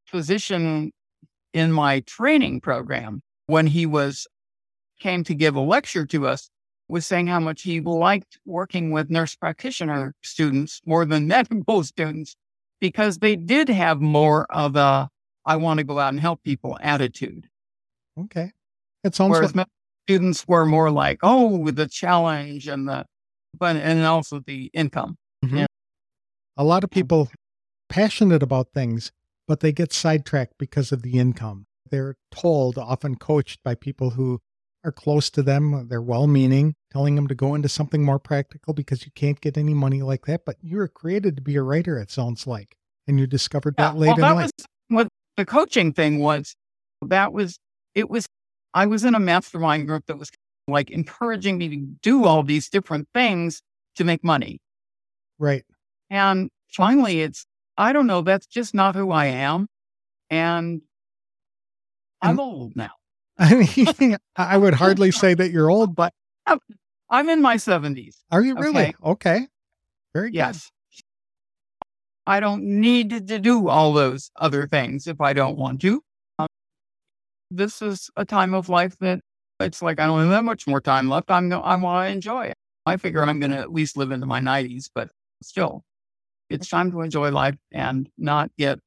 physician 0.06 0.92
in 1.52 1.72
my 1.72 2.00
training 2.00 2.60
program, 2.60 3.22
when 3.46 3.66
he 3.66 3.86
was 3.86 4.26
came 5.00 5.24
to 5.24 5.34
give 5.34 5.56
a 5.56 5.60
lecture 5.60 6.04
to 6.06 6.26
us, 6.26 6.50
was 6.88 7.06
saying 7.06 7.26
how 7.28 7.40
much 7.40 7.62
he 7.62 7.80
liked 7.80 8.38
working 8.44 8.90
with 8.90 9.10
nurse 9.10 9.34
practitioner 9.34 10.14
students 10.22 10.80
more 10.84 11.04
than 11.04 11.26
medical 11.28 11.82
students 11.84 12.36
because 12.80 13.18
they 13.18 13.36
did 13.36 13.68
have 13.68 14.00
more 14.00 14.46
of 14.50 14.76
a 14.76 15.08
I 15.46 15.56
want 15.56 15.78
to 15.78 15.84
go 15.84 15.98
out 15.98 16.10
and 16.12 16.20
help 16.20 16.42
people 16.42 16.78
attitude. 16.80 17.48
Okay. 18.18 18.52
It 19.04 19.14
sounds 19.14 19.30
Whereas 19.30 19.54
like, 19.54 19.66
students 20.06 20.46
were 20.46 20.66
more 20.66 20.90
like, 20.90 21.18
oh, 21.22 21.70
the 21.70 21.86
challenge 21.86 22.68
and 22.68 22.88
the, 22.88 23.06
but, 23.58 23.76
and 23.76 24.04
also 24.04 24.40
the 24.40 24.70
income. 24.74 25.16
Mhm. 25.44 25.60
yeah. 25.60 25.66
a 26.56 26.64
lot 26.64 26.84
of 26.84 26.90
people 26.90 27.30
passionate 27.88 28.42
about 28.42 28.72
things, 28.74 29.12
but 29.48 29.60
they 29.60 29.72
get 29.72 29.92
sidetracked 29.92 30.54
because 30.58 30.92
of 30.92 31.02
the 31.02 31.18
income. 31.18 31.66
They're 31.90 32.16
told, 32.30 32.76
often 32.76 33.16
coached 33.16 33.60
by 33.64 33.74
people 33.74 34.10
who 34.10 34.40
are 34.84 34.92
close 34.92 35.30
to 35.30 35.42
them. 35.42 35.88
They're 35.88 36.02
well 36.02 36.26
meaning, 36.26 36.74
telling 36.90 37.14
them 37.14 37.28
to 37.28 37.34
go 37.34 37.54
into 37.54 37.68
something 37.68 38.02
more 38.04 38.18
practical 38.18 38.74
because 38.74 39.04
you 39.04 39.12
can't 39.14 39.40
get 39.40 39.56
any 39.56 39.74
money 39.74 40.02
like 40.02 40.26
that. 40.26 40.44
But 40.44 40.56
you 40.60 40.76
were 40.76 40.88
created 40.88 41.36
to 41.36 41.42
be 41.42 41.56
a 41.56 41.62
writer, 41.62 41.98
it 41.98 42.10
sounds 42.10 42.46
like. 42.46 42.76
And 43.06 43.18
you 43.18 43.26
discovered 43.26 43.76
that 43.76 43.96
late 43.96 44.08
well, 44.08 44.16
in 44.16 44.20
that 44.22 44.32
life. 44.32 44.50
was 44.58 44.66
what 44.88 45.08
the 45.36 45.44
coaching 45.44 45.92
thing 45.92 46.18
was. 46.18 46.54
That 47.02 47.32
was, 47.32 47.58
it 47.94 48.10
was, 48.10 48.26
I 48.74 48.86
was 48.86 49.04
in 49.04 49.14
a 49.14 49.20
mastermind 49.20 49.86
group 49.86 50.06
that 50.06 50.18
was 50.18 50.30
like 50.68 50.90
encouraging 50.90 51.58
me 51.58 51.68
to 51.68 51.76
do 52.02 52.24
all 52.24 52.42
these 52.42 52.68
different 52.68 53.08
things 53.14 53.62
to 53.96 54.04
make 54.04 54.22
money. 54.22 54.60
right. 55.38 55.64
And 56.10 56.50
finally, 56.68 57.20
it's, 57.22 57.46
I 57.78 57.92
don't 57.92 58.06
know, 58.08 58.20
that's 58.22 58.46
just 58.46 58.74
not 58.74 58.96
who 58.96 59.10
I 59.12 59.26
am. 59.26 59.68
And 60.28 60.82
I'm 62.20 62.30
And- 62.30 62.40
old 62.40 62.76
now. 62.76 62.90
I 63.38 63.66
mean, 63.98 64.18
I 64.36 64.58
would 64.58 64.74
hardly 64.74 65.10
say 65.12 65.32
that 65.34 65.50
you're 65.50 65.70
old, 65.70 65.96
but 65.96 66.12
I'm 67.08 67.28
in 67.28 67.42
my 67.42 67.56
70s. 67.56 68.16
are 68.30 68.42
you 68.42 68.54
really? 68.56 68.88
Okay. 68.88 68.94
Okay. 69.04 69.46
Very 70.14 70.30
good. 70.30 70.36
Yes. 70.36 70.70
I 72.26 72.38
don't 72.40 72.62
need 72.62 73.10
to 73.28 73.38
do 73.38 73.68
all 73.68 73.92
those 73.92 74.30
other 74.36 74.66
things 74.68 75.06
if 75.06 75.20
I 75.20 75.32
don't 75.32 75.56
want 75.56 75.80
to. 75.80 76.02
Um, 76.38 76.46
this 77.50 77.82
is 77.82 78.10
a 78.16 78.24
time 78.24 78.54
of 78.54 78.68
life 78.68 78.96
that 78.98 79.20
it's 79.58 79.82
like 79.82 79.98
I 79.98 80.06
don't 80.06 80.20
have 80.20 80.30
that 80.30 80.44
much 80.44 80.66
more 80.66 80.80
time 80.80 81.08
left. 81.08 81.30
I'm 81.30 81.52
I 81.52 81.76
want 81.76 82.08
to 82.08 82.12
enjoy 82.12 82.46
it. 82.46 82.54
I 82.86 82.96
figure 82.96 83.22
I'm 83.22 83.40
going 83.40 83.50
to 83.52 83.58
at 83.58 83.72
least 83.72 83.96
live 83.96 84.10
into 84.10 84.26
my 84.26 84.40
90s, 84.40 84.88
but 84.94 85.10
still, 85.42 85.82
it's 86.48 86.68
time 86.68 86.90
to 86.92 87.00
enjoy 87.02 87.30
life 87.30 87.56
and 87.72 88.08
not 88.16 88.50
get 88.56 88.78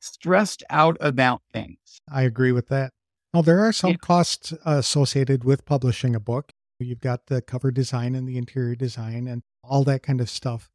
stressed 0.00 0.62
out 0.70 0.96
about 1.00 1.42
things. 1.52 1.78
I 2.10 2.22
agree 2.22 2.52
with 2.52 2.68
that. 2.68 2.92
Now, 3.32 3.42
there 3.42 3.60
are 3.60 3.72
some 3.72 3.92
Yeah. 3.92 3.96
costs 4.00 4.52
associated 4.64 5.44
with 5.44 5.64
publishing 5.64 6.14
a 6.14 6.20
book. 6.20 6.52
You've 6.80 7.00
got 7.00 7.26
the 7.26 7.42
cover 7.42 7.70
design 7.70 8.14
and 8.14 8.28
the 8.28 8.38
interior 8.38 8.76
design 8.76 9.26
and 9.26 9.42
all 9.64 9.82
that 9.84 10.02
kind 10.02 10.20
of 10.20 10.30
stuff. 10.30 10.70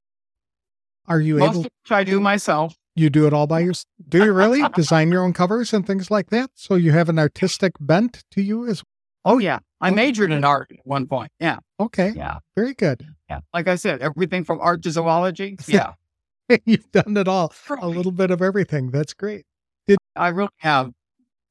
Are 1.07 1.19
you 1.21 1.37
Most 1.37 1.51
able? 1.51 1.59
of 1.61 1.63
which 1.65 1.91
I 1.91 2.03
do 2.03 2.19
myself. 2.19 2.75
You 2.95 3.09
do 3.09 3.25
it 3.25 3.33
all 3.33 3.47
by 3.47 3.61
yourself? 3.61 3.85
Do 4.09 4.23
you 4.23 4.33
really 4.33 4.61
design 4.75 5.11
your 5.11 5.23
own 5.23 5.33
covers 5.33 5.73
and 5.73 5.87
things 5.87 6.11
like 6.11 6.29
that? 6.29 6.51
So 6.55 6.75
you 6.75 6.91
have 6.91 7.09
an 7.09 7.19
artistic 7.19 7.73
bent 7.79 8.23
to 8.31 8.41
you 8.41 8.67
as 8.67 8.83
Well? 9.23 9.35
Oh 9.35 9.37
yeah, 9.37 9.59
I 9.79 9.87
Okay. 9.87 9.95
majored 9.95 10.31
in 10.33 10.43
art 10.43 10.69
at 10.71 10.79
one 10.85 11.07
point. 11.07 11.31
Yeah, 11.39 11.59
okay. 11.79 12.11
yeah, 12.15 12.39
Very 12.57 12.73
good. 12.73 13.07
yeah. 13.29 13.39
Like 13.53 13.69
I 13.69 13.75
said, 13.75 14.01
everything 14.01 14.43
from 14.43 14.59
art 14.59 14.83
to 14.83 14.91
zoology. 14.91 15.55
Yeah, 15.67 15.93
You've 16.65 16.91
done 16.91 17.15
it 17.15 17.27
all. 17.29 17.53
A 17.81 17.87
little 17.87 18.11
bit 18.11 18.29
of 18.31 18.41
everything. 18.41 18.91
That's 18.91 19.13
great. 19.13 19.45
Did 19.87 19.97
I 20.17 20.27
really 20.27 20.49
have. 20.57 20.91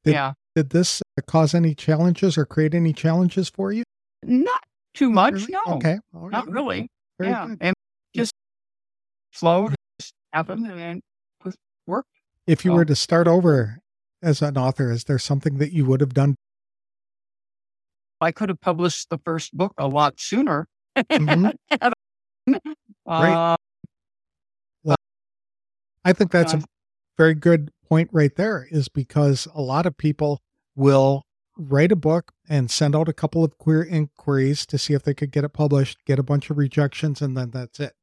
Did- 0.03 0.11
yeah, 0.13 0.33
Did 0.55 0.69
this 0.69 1.01
uh, 1.17 1.21
cause 1.25 1.55
any 1.55 1.73
challenges 1.73 2.37
or 2.37 2.45
create 2.45 2.75
any 2.75 2.93
challenges 2.93 3.49
for 3.49 3.71
you? 3.73 3.83
Not 4.27 4.63
too 4.93 5.09
much. 5.09 5.33
Really? 5.33 5.47
No, 5.49 5.61
Okay. 5.75 5.99
All 6.13 6.29
not 6.29 6.47
really. 6.49 6.87
Very 7.19 7.31
yeah, 7.31 7.47
good. 7.47 7.57
and 7.61 7.75
just 8.15 8.31
flowed, 9.31 9.75
just 9.99 10.13
happened, 10.33 10.65
and 10.67 10.79
then 10.79 11.01
was 11.43 11.55
work. 11.87 12.05
If 12.47 12.65
you 12.65 12.71
Oh. 12.71 12.75
were 12.75 12.85
to 12.85 12.95
start 12.95 13.27
over 13.27 13.79
as 14.21 14.41
an 14.41 14.57
author, 14.57 14.91
is 14.91 15.05
there 15.05 15.19
something 15.19 15.57
that 15.57 15.71
you 15.71 15.85
would 15.85 16.01
have 16.01 16.13
done? 16.13 16.35
I 18.21 18.31
could 18.31 18.49
have 18.49 18.61
published 18.61 19.09
the 19.09 19.17
first 19.17 19.55
book 19.55 19.73
a 19.77 19.87
lot 19.87 20.19
sooner. 20.19 20.67
Mhm. 21.11 21.53
Uh, 23.05 23.55
I 26.05 26.13
think 26.13 26.31
that's 26.31 26.53
a 26.53 26.61
very 27.17 27.33
good 27.33 27.71
point 27.87 28.09
right 28.11 28.35
there, 28.35 28.67
is 28.69 28.89
because 28.89 29.47
a 29.53 29.61
lot 29.61 29.85
of 29.85 29.97
people 29.97 30.41
will 30.75 31.23
write 31.57 31.91
a 31.91 31.95
book 31.95 32.31
and 32.49 32.69
send 32.71 32.95
out 32.95 33.07
a 33.09 33.13
couple 33.13 33.43
of 33.43 33.57
queer 33.57 33.83
inquiries 33.83 34.65
to 34.65 34.77
see 34.77 34.93
if 34.93 35.03
they 35.03 35.13
could 35.13 35.31
get 35.31 35.43
it 35.43 35.49
published, 35.49 36.03
get 36.05 36.19
a 36.19 36.23
bunch 36.23 36.49
of 36.49 36.57
rejections, 36.57 37.21
and 37.21 37.37
then 37.37 37.51
that's 37.51 37.79
it. 37.79 37.93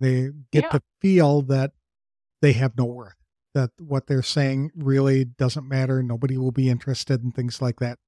They 0.00 0.30
get 0.52 0.64
Yeah. 0.64 0.70
to 0.70 0.82
feel 1.00 1.42
that 1.42 1.72
they 2.42 2.52
have 2.52 2.76
no 2.76 2.84
worth, 2.84 3.16
that 3.54 3.70
what 3.80 4.06
they're 4.06 4.22
saying 4.22 4.70
really 4.76 5.24
doesn't 5.24 5.66
matter. 5.68 6.02
Nobody 6.02 6.36
will 6.36 6.52
be 6.52 6.68
interested 6.68 7.22
in 7.24 7.32
things 7.32 7.60
like 7.62 7.80
that. 7.80 7.98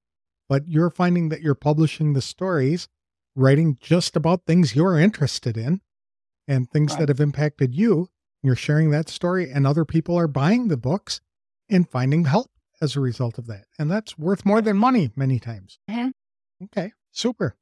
But 0.49 0.69
you're 0.69 0.91
finding 0.91 1.29
that 1.31 1.41
you're 1.43 1.55
publishing 1.55 2.13
the 2.13 2.23
stories, 2.23 2.89
writing 3.35 3.79
just 3.81 4.17
about 4.17 4.45
things 4.47 4.75
you're 4.77 4.99
interested 4.99 5.57
in 5.57 5.81
and 6.47 6.71
things 6.71 6.93
Right. 6.93 7.01
that 7.01 7.09
have 7.09 7.21
impacted 7.21 7.75
you. 7.75 8.09
You're 8.43 8.57
sharing 8.57 8.91
that 8.91 9.09
story, 9.09 9.51
and 9.51 9.67
other 9.67 9.85
people 9.85 10.17
are 10.17 10.29
buying 10.29 10.69
the 10.69 10.77
books 10.77 11.21
and 11.69 11.89
finding 11.89 12.25
help 12.25 12.51
as 12.81 12.97
a 12.97 13.01
result 13.01 13.39
of 13.39 13.47
that. 13.47 13.65
And 13.79 13.91
that's 13.91 14.19
worth 14.19 14.45
more 14.47 14.61
than 14.63 14.77
money 14.77 15.11
many 15.17 15.39
times. 15.39 15.79
Mhm. 15.89 16.13
Okay, 16.65 16.93
super. 17.13 17.57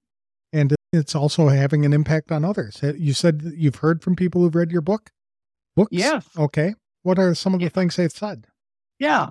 And 0.52 0.74
it's 0.92 1.14
also 1.14 1.48
having 1.48 1.84
an 1.84 1.92
impact 1.92 2.32
on 2.32 2.44
others. 2.44 2.80
You 2.82 3.12
said 3.12 3.40
that 3.42 3.56
you've 3.56 3.76
heard 3.76 4.02
from 4.02 4.16
people 4.16 4.40
who've 4.42 4.54
read 4.54 4.70
your 4.70 4.80
book? 4.80 5.10
Books? 5.76 5.90
Yes. 5.92 6.26
Okay. 6.36 6.74
What 7.02 7.18
are 7.18 7.34
some 7.34 7.52
of 7.54 7.60
the 7.60 7.64
Yeah. 7.66 7.70
things 7.70 7.96
they've 7.96 8.10
said? 8.10 8.46
Yeah. 8.98 9.30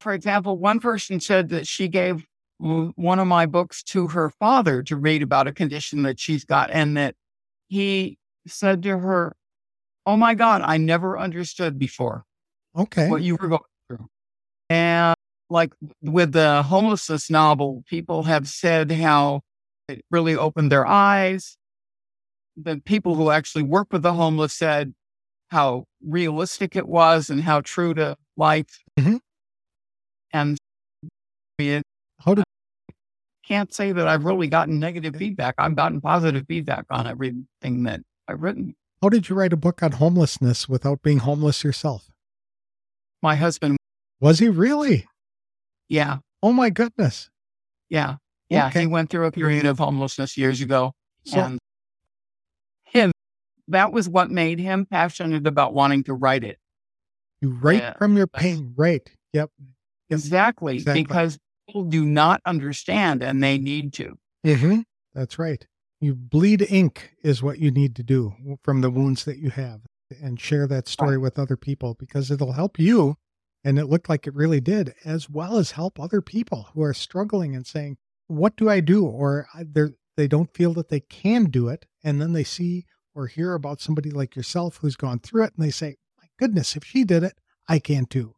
For 0.00 0.12
example, 0.12 0.58
one 0.58 0.80
person 0.80 1.20
said 1.20 1.48
that 1.50 1.66
she 1.66 1.88
gave 1.88 2.26
one 2.58 3.18
of 3.18 3.26
my 3.26 3.46
books 3.46 3.82
to 3.82 4.08
her 4.08 4.30
father 4.30 4.82
to 4.84 4.96
read 4.96 5.22
about 5.22 5.48
a 5.48 5.52
condition 5.52 6.02
that 6.02 6.20
she's 6.20 6.44
got, 6.44 6.70
and 6.70 6.96
that 6.96 7.16
he 7.68 8.18
said 8.46 8.82
to 8.84 8.98
her, 8.98 9.36
Oh 10.06 10.16
my 10.16 10.34
God, 10.34 10.62
I 10.62 10.76
never 10.76 11.18
understood 11.18 11.78
before 11.78 12.24
Okay. 12.76 13.08
what 13.08 13.22
you 13.22 13.36
were 13.36 13.48
going. 13.48 13.62
And 14.72 15.14
like 15.50 15.74
with 16.00 16.32
the 16.32 16.62
homelessness 16.62 17.28
novel, 17.28 17.84
people 17.86 18.22
have 18.22 18.48
said 18.48 18.90
how 18.90 19.42
it 19.86 20.02
really 20.10 20.34
opened 20.34 20.72
their 20.72 20.86
eyes. 20.86 21.58
The 22.56 22.80
people 22.84 23.14
who 23.14 23.30
actually 23.30 23.64
work 23.64 23.88
with 23.92 24.02
the 24.02 24.14
homeless 24.14 24.54
said 24.54 24.94
how 25.50 25.84
realistic 26.02 26.74
it 26.74 26.88
was 26.88 27.28
and 27.28 27.42
how 27.42 27.60
true 27.60 27.92
to 27.94 28.16
life. 28.38 28.80
Mhm. 28.98 29.20
And 30.32 30.56
it 31.58 31.82
How 32.20 32.34
did 32.34 32.44
can't 33.44 33.74
say 33.74 33.92
that 33.92 34.08
I've 34.08 34.24
really 34.24 34.46
gotten 34.46 34.78
negative 34.80 35.16
feedback. 35.16 35.56
I've 35.58 35.76
gotten 35.76 36.00
positive 36.00 36.46
feedback 36.46 36.86
on 36.88 37.06
everything 37.06 37.82
that 37.82 38.00
I've 38.26 38.40
written. 38.42 38.74
how 39.02 39.10
did 39.10 39.28
you 39.28 39.34
write 39.34 39.52
a 39.52 39.56
book 39.56 39.82
on 39.82 39.92
homelessness 39.92 40.66
without 40.68 41.02
being 41.02 41.18
homeless 41.18 41.62
yourself? 41.62 42.08
My 43.22 43.36
husband, 43.36 43.76
Was 44.22 44.38
he 44.38 44.48
really? 44.48 45.06
yeah, 45.88 46.18
Oh 46.42 46.52
my 46.52 46.70
goodness. 46.70 47.28
yeah, 47.90 48.16
yeah. 48.48 48.68
Okay. 48.68 48.80
He 48.82 48.86
went 48.86 49.10
through 49.10 49.26
a 49.26 49.32
period 49.32 49.66
of 49.66 49.78
homelessness 49.78 50.38
years 50.38 50.60
ago. 50.62 50.92
So 51.24 51.38
and 51.40 51.58
him, 52.84 53.12
that 53.68 53.92
was 53.92 54.08
what 54.08 54.30
made 54.30 54.58
him 54.58 54.86
passionate 54.86 55.46
about 55.46 55.74
wanting 55.74 56.04
to 56.04 56.14
write 56.14 56.44
it. 56.44 56.58
you 57.40 57.50
write 57.50 57.98
from 57.98 58.16
your 58.16 58.26
pain. 58.26 58.72
Right. 58.76 59.02
Yep. 59.32 59.50
Yep. 59.58 59.70
Exactly, 60.10 60.74
Exactly. 60.76 61.02
because 61.02 61.38
people 61.66 61.84
do 61.84 62.04
not 62.04 62.40
understand 62.46 63.22
and 63.22 63.42
they 63.42 63.58
need 63.58 63.92
to. 63.94 64.16
Mm-hmm. 64.46 64.80
That's 65.14 65.38
right. 65.38 65.66
You 66.00 66.14
bleed 66.14 66.62
ink 66.68 67.12
is 67.22 67.42
what 67.42 67.58
you 67.58 67.70
need 67.70 67.94
to 67.96 68.02
do 68.02 68.34
from 68.62 68.80
the 68.80 68.90
wounds 68.90 69.24
that 69.24 69.38
you 69.38 69.50
have 69.50 69.80
and 70.22 70.38
share 70.40 70.66
that 70.66 70.88
story 70.88 71.16
with 71.18 71.38
other 71.38 71.56
people 71.56 71.94
because 71.98 72.30
it'll 72.30 72.52
help 72.52 72.78
you. 72.78 73.16
And 73.64 73.78
it 73.78 73.86
looked 73.86 74.08
like 74.08 74.26
it 74.26 74.34
really 74.34 74.60
did, 74.60 74.94
as 75.04 75.30
well 75.30 75.56
as 75.56 75.72
help 75.72 76.00
other 76.00 76.20
people 76.20 76.68
who 76.74 76.82
are 76.82 76.94
struggling 76.94 77.54
and 77.54 77.66
saying, 77.66 77.96
What 78.26 78.56
do 78.56 78.68
I 78.68 78.80
do? 78.80 79.06
Or 79.06 79.46
they're, 79.54 79.92
don't 80.16 80.54
feel 80.54 80.72
that 80.74 80.88
they 80.88 81.00
can 81.00 81.44
do 81.44 81.68
it. 81.68 81.86
And 82.04 82.20
then 82.20 82.32
they 82.32 82.44
see 82.44 82.86
or 83.14 83.26
hear 83.26 83.54
about 83.54 83.80
somebody 83.80 84.10
like 84.10 84.34
yourself 84.34 84.78
who's 84.78 84.96
gone 84.96 85.20
through 85.20 85.44
it 85.44 85.52
and 85.56 85.64
they 85.64 85.70
say, 85.70 85.96
My 86.18 86.28
goodness, 86.38 86.76
if 86.76 86.84
she 86.84 87.04
did 87.04 87.22
it, 87.22 87.38
I 87.68 87.78
can 87.78 88.06
too. 88.06 88.34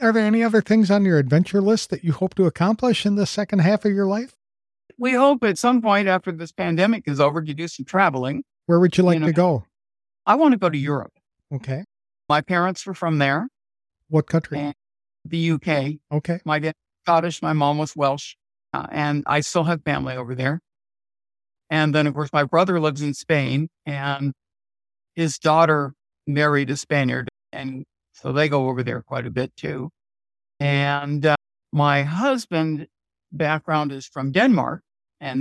Are 0.00 0.12
there 0.12 0.24
any 0.24 0.42
other 0.42 0.62
things 0.62 0.90
on 0.90 1.04
your 1.04 1.18
adventure 1.18 1.60
list 1.60 1.90
that 1.90 2.04
you 2.04 2.12
hope 2.12 2.34
to 2.36 2.46
accomplish 2.46 3.04
in 3.04 3.16
the 3.16 3.26
second 3.26 3.58
half 3.58 3.84
of 3.84 3.92
your 3.92 4.06
life? 4.06 4.34
We 4.98 5.12
hope 5.12 5.44
at 5.44 5.58
some 5.58 5.82
point 5.82 6.08
after 6.08 6.32
this 6.32 6.52
pandemic 6.52 7.04
is 7.06 7.20
over 7.20 7.42
to 7.42 7.54
do 7.54 7.68
some 7.68 7.84
traveling. 7.84 8.42
Where 8.66 8.80
would 8.80 8.96
you 8.96 9.04
like 9.04 9.18
know, 9.18 9.26
to 9.26 9.32
go? 9.32 9.64
I 10.26 10.36
want 10.36 10.52
to 10.52 10.58
go 10.58 10.70
to 10.70 10.78
Europe. 10.78 11.12
Okay. 11.54 11.84
My 12.28 12.40
parents 12.40 12.86
were 12.86 12.94
from 12.94 13.18
there, 13.18 13.48
What 14.10 14.26
country? 14.26 14.74
The 15.24 15.52
UK. 15.52 16.00
Okay. 16.12 16.40
My 16.44 16.58
dad 16.58 16.74
Scottish, 17.04 17.40
my 17.42 17.52
mom 17.52 17.78
was 17.78 17.96
Welsh, 17.96 18.34
uh, 18.74 18.86
and 18.90 19.22
I 19.26 19.40
still 19.40 19.64
have 19.64 19.82
family 19.84 20.16
over 20.16 20.34
there. 20.34 20.60
And 21.70 21.94
then, 21.94 22.06
of 22.06 22.14
course, 22.14 22.32
my 22.32 22.44
brother 22.44 22.80
lives 22.80 23.02
in 23.02 23.14
Spain, 23.14 23.68
and 23.86 24.32
his 25.14 25.38
daughter 25.38 25.94
married 26.26 26.70
a 26.70 26.76
Spaniard, 26.76 27.28
and 27.52 27.84
so 28.12 28.32
they 28.32 28.48
go 28.48 28.68
over 28.68 28.82
there 28.82 29.02
quite 29.02 29.26
a 29.26 29.30
bit 29.30 29.54
too. 29.56 29.90
And 30.58 31.24
uh, 31.24 31.36
my 31.72 32.02
husband 32.02 32.88
background 33.32 33.92
is 33.92 34.06
from 34.06 34.32
Denmark, 34.32 34.82
and 35.20 35.40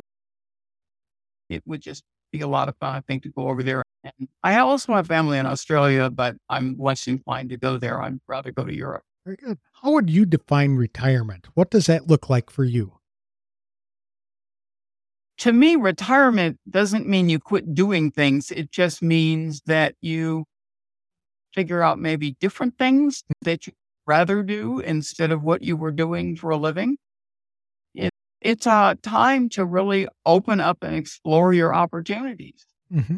it 1.50 1.64
would 1.66 1.82
just 1.82 2.04
be 2.32 2.42
a 2.42 2.48
lot 2.48 2.70
of 2.70 2.76
fun, 2.78 2.96
I 2.96 3.02
think, 3.02 3.24
to 3.24 3.30
go 3.30 3.48
over 3.48 3.64
there. 3.64 3.84
And 4.04 4.30
I 4.44 4.58
also 4.60 4.94
have 4.94 5.08
family 5.08 5.38
in 5.38 5.46
Australia, 5.46 6.10
but 6.10 6.36
I'm 6.50 6.76
less 6.78 7.08
inclined 7.08 7.50
to 7.50 7.58
go 7.58 7.78
there. 7.78 8.02
I'd 8.02 8.20
rather 8.28 8.52
go 8.52 8.64
to 8.64 8.74
Europe. 8.74 9.04
Very 9.26 9.38
good. 9.38 9.58
How 9.82 9.92
would 9.92 10.10
you 10.10 10.26
define 10.26 10.76
retirement? 10.76 11.48
What 11.54 11.70
does 11.70 11.88
that 11.88 12.08
look 12.08 12.30
like 12.30 12.50
for 12.50 12.64
you? 12.64 13.00
to 15.40 15.54
me, 15.54 15.78
retirement 15.78 16.60
doesn't 16.70 17.08
mean 17.08 17.30
you 17.30 17.40
quit 17.40 17.74
doing 17.74 18.12
things. 18.12 18.52
It 18.52 18.72
just 18.72 19.02
means 19.02 19.62
that 19.66 19.96
you 20.02 20.46
figure 21.54 21.82
out 21.82 21.98
maybe 21.98 22.36
different 22.42 22.78
things 22.78 23.24
that 23.42 23.66
you 23.66 23.74
rather 24.06 24.44
do 24.44 24.80
instead 24.80 25.32
of 25.32 25.42
what 25.42 25.62
you 25.62 25.78
were 25.78 25.92
doing 25.92 26.36
for 26.36 26.50
a 26.50 26.58
living. 26.58 26.98
It, 28.42 28.50
it's 28.52 28.66
a 28.66 28.98
time 29.02 29.50
to 29.50 29.66
really 29.66 30.08
open 30.26 30.60
up 30.60 30.80
and 30.82 30.96
explore 30.96 31.54
your 31.54 31.74
opportunities. 31.74 32.66
Mm-hmm. 32.94 33.18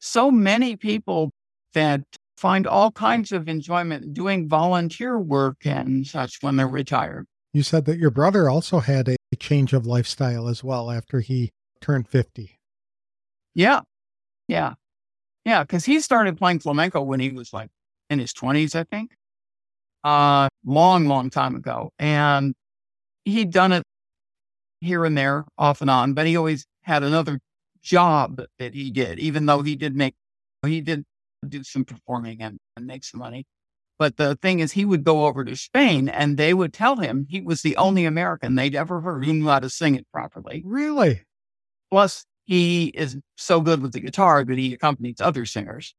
So 0.00 0.30
many 0.30 0.76
people 0.76 1.30
that 1.74 2.00
find 2.38 2.66
all 2.66 2.90
kinds 2.90 3.32
of 3.32 3.48
enjoyment 3.48 4.14
doing 4.14 4.48
volunteer 4.48 5.18
work 5.18 5.66
and 5.66 6.06
such 6.06 6.38
when 6.40 6.56
they're 6.56 6.66
retired. 6.66 7.26
You 7.52 7.62
said 7.62 7.84
that 7.84 7.98
your 7.98 8.10
brother 8.10 8.48
also 8.48 8.80
had 8.80 9.08
a 9.08 9.16
change 9.38 9.74
of 9.74 9.86
lifestyle 9.86 10.48
as 10.48 10.64
well 10.64 10.90
after 10.90 11.20
he 11.20 11.50
turned 11.82 12.08
50. 12.08 12.58
Yeah. 13.54 13.80
Yeah. 14.48 14.74
Yeah. 15.44 15.64
Cause 15.66 15.84
he 15.84 16.00
started 16.00 16.38
playing 16.38 16.60
flamenco 16.60 17.02
when 17.02 17.20
he 17.20 17.30
was 17.30 17.52
like 17.52 17.68
in 18.08 18.18
his 18.18 18.32
twenties, 18.32 18.74
I 18.74 18.84
think. 18.84 19.12
Uh, 20.02 20.48
long, 20.64 21.08
long 21.08 21.28
time 21.28 21.56
ago. 21.56 21.90
And 21.98 22.54
he'd 23.30 23.50
done 23.50 23.72
it 23.72 23.82
here 24.80 25.04
and 25.04 25.16
there 25.16 25.44
off 25.58 25.80
and 25.80 25.90
on, 25.90 26.14
but 26.14 26.26
he 26.26 26.36
always 26.36 26.66
had 26.82 27.02
another 27.02 27.40
job 27.82 28.42
that 28.58 28.74
he 28.74 28.90
did, 28.90 29.18
even 29.18 29.46
though 29.46 29.62
he 29.62 29.76
did 29.76 29.94
make, 29.96 30.14
he 30.64 30.80
did 30.80 31.04
do 31.46 31.62
some 31.64 31.84
performing 31.84 32.42
and, 32.42 32.58
and 32.76 32.86
make 32.86 33.04
some 33.04 33.20
money. 33.20 33.44
But 33.98 34.16
the 34.16 34.36
thing 34.36 34.60
is, 34.60 34.72
he 34.72 34.86
would 34.86 35.04
go 35.04 35.26
over 35.26 35.44
to 35.44 35.54
Spain 35.54 36.08
and 36.08 36.36
they 36.36 36.54
would 36.54 36.72
tell 36.72 36.96
him 36.96 37.26
he 37.28 37.42
was 37.42 37.60
the 37.60 37.76
only 37.76 38.06
American 38.06 38.54
they'd 38.54 38.74
ever 38.74 39.00
heard 39.02 39.24
who 39.24 39.34
knew 39.34 39.48
how 39.48 39.60
to 39.60 39.68
sing 39.68 39.94
it 39.94 40.06
properly. 40.10 40.62
Really? 40.64 41.22
Plus, 41.90 42.24
he 42.44 42.86
is 42.86 43.18
so 43.36 43.60
good 43.60 43.82
with 43.82 43.92
the 43.92 44.00
guitar 44.00 44.44
that 44.44 44.58
he 44.58 44.72
accompanies 44.72 45.20
other 45.20 45.44
singers. 45.44 45.94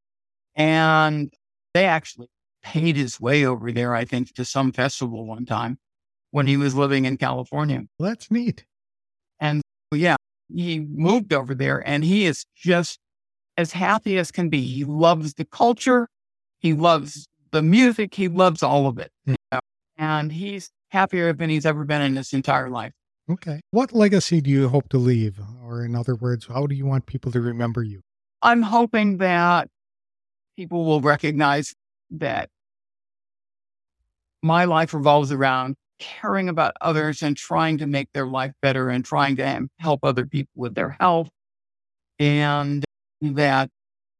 And 0.55 1.31
they 1.73 1.85
actually 1.85 2.27
paid 2.63 2.95
his 2.95 3.21
way 3.21 3.45
over 3.45 3.71
there, 3.71 3.93
I 3.93 4.05
think, 4.05 4.33
to 4.33 4.45
some 4.45 4.71
festival 4.71 5.25
one 5.25 5.45
time 5.45 5.77
when 6.31 6.47
he 6.47 6.57
was 6.57 6.75
living 6.75 7.05
in 7.05 7.17
California. 7.17 7.83
Well, 7.99 8.09
that's 8.09 8.31
neat. 8.31 8.65
And 9.39 9.61
yeah, 9.93 10.15
he 10.53 10.79
moved 10.79 11.33
over 11.33 11.53
there 11.53 11.87
and 11.87 12.03
he 12.03 12.25
is 12.25 12.45
just 12.55 12.99
as 13.57 13.71
happy 13.73 14.17
as 14.17 14.31
can 14.31 14.49
be. 14.49 14.61
He 14.61 14.83
loves 14.83 15.35
the 15.35 15.45
culture, 15.45 16.07
he 16.59 16.73
loves 16.73 17.27
the 17.51 17.61
music, 17.61 18.15
he 18.15 18.27
loves 18.27 18.63
all 18.63 18.87
of 18.87 18.97
it. 18.97 19.11
Hmm. 19.25 19.31
you 19.31 19.37
know, 19.51 19.59
And 19.97 20.31
he's 20.31 20.69
happier 20.89 21.33
than 21.33 21.49
he's 21.49 21.65
ever 21.65 21.85
been 21.85 22.01
in 22.01 22.15
his 22.15 22.33
entire 22.33 22.69
life. 22.69 22.93
Okay. 23.29 23.61
What 23.71 23.93
legacy 23.93 24.41
do 24.41 24.49
you 24.49 24.67
hope 24.67 24.89
to 24.89 24.97
leave? 24.97 25.39
Or, 25.63 25.85
in 25.85 25.95
other 25.95 26.15
words, 26.15 26.47
how 26.47 26.67
do 26.67 26.75
you 26.75 26.85
want 26.85 27.05
people 27.05 27.31
to 27.31 27.39
remember 27.39 27.83
you? 27.83 28.01
I'm 28.41 28.61
hoping 28.61 29.17
that 29.17 29.69
people 30.57 30.85
will 30.85 31.01
recognize 31.01 31.73
that 32.09 32.49
my 34.41 34.65
life 34.65 34.93
revolves 34.93 35.31
around 35.31 35.75
caring 36.01 36.49
about 36.49 36.73
others 36.81 37.23
and 37.23 37.37
trying 37.37 37.77
to 37.79 37.87
make 37.87 38.09
their 38.13 38.27
life 38.27 38.53
better 38.61 38.89
and 38.89 39.05
trying 39.05 39.37
to 39.37 39.69
help 39.79 40.01
other 40.03 40.25
people 40.25 40.51
with 40.57 40.75
their 40.75 40.97
health. 40.99 41.29
And 42.19 42.83
that 43.21 43.69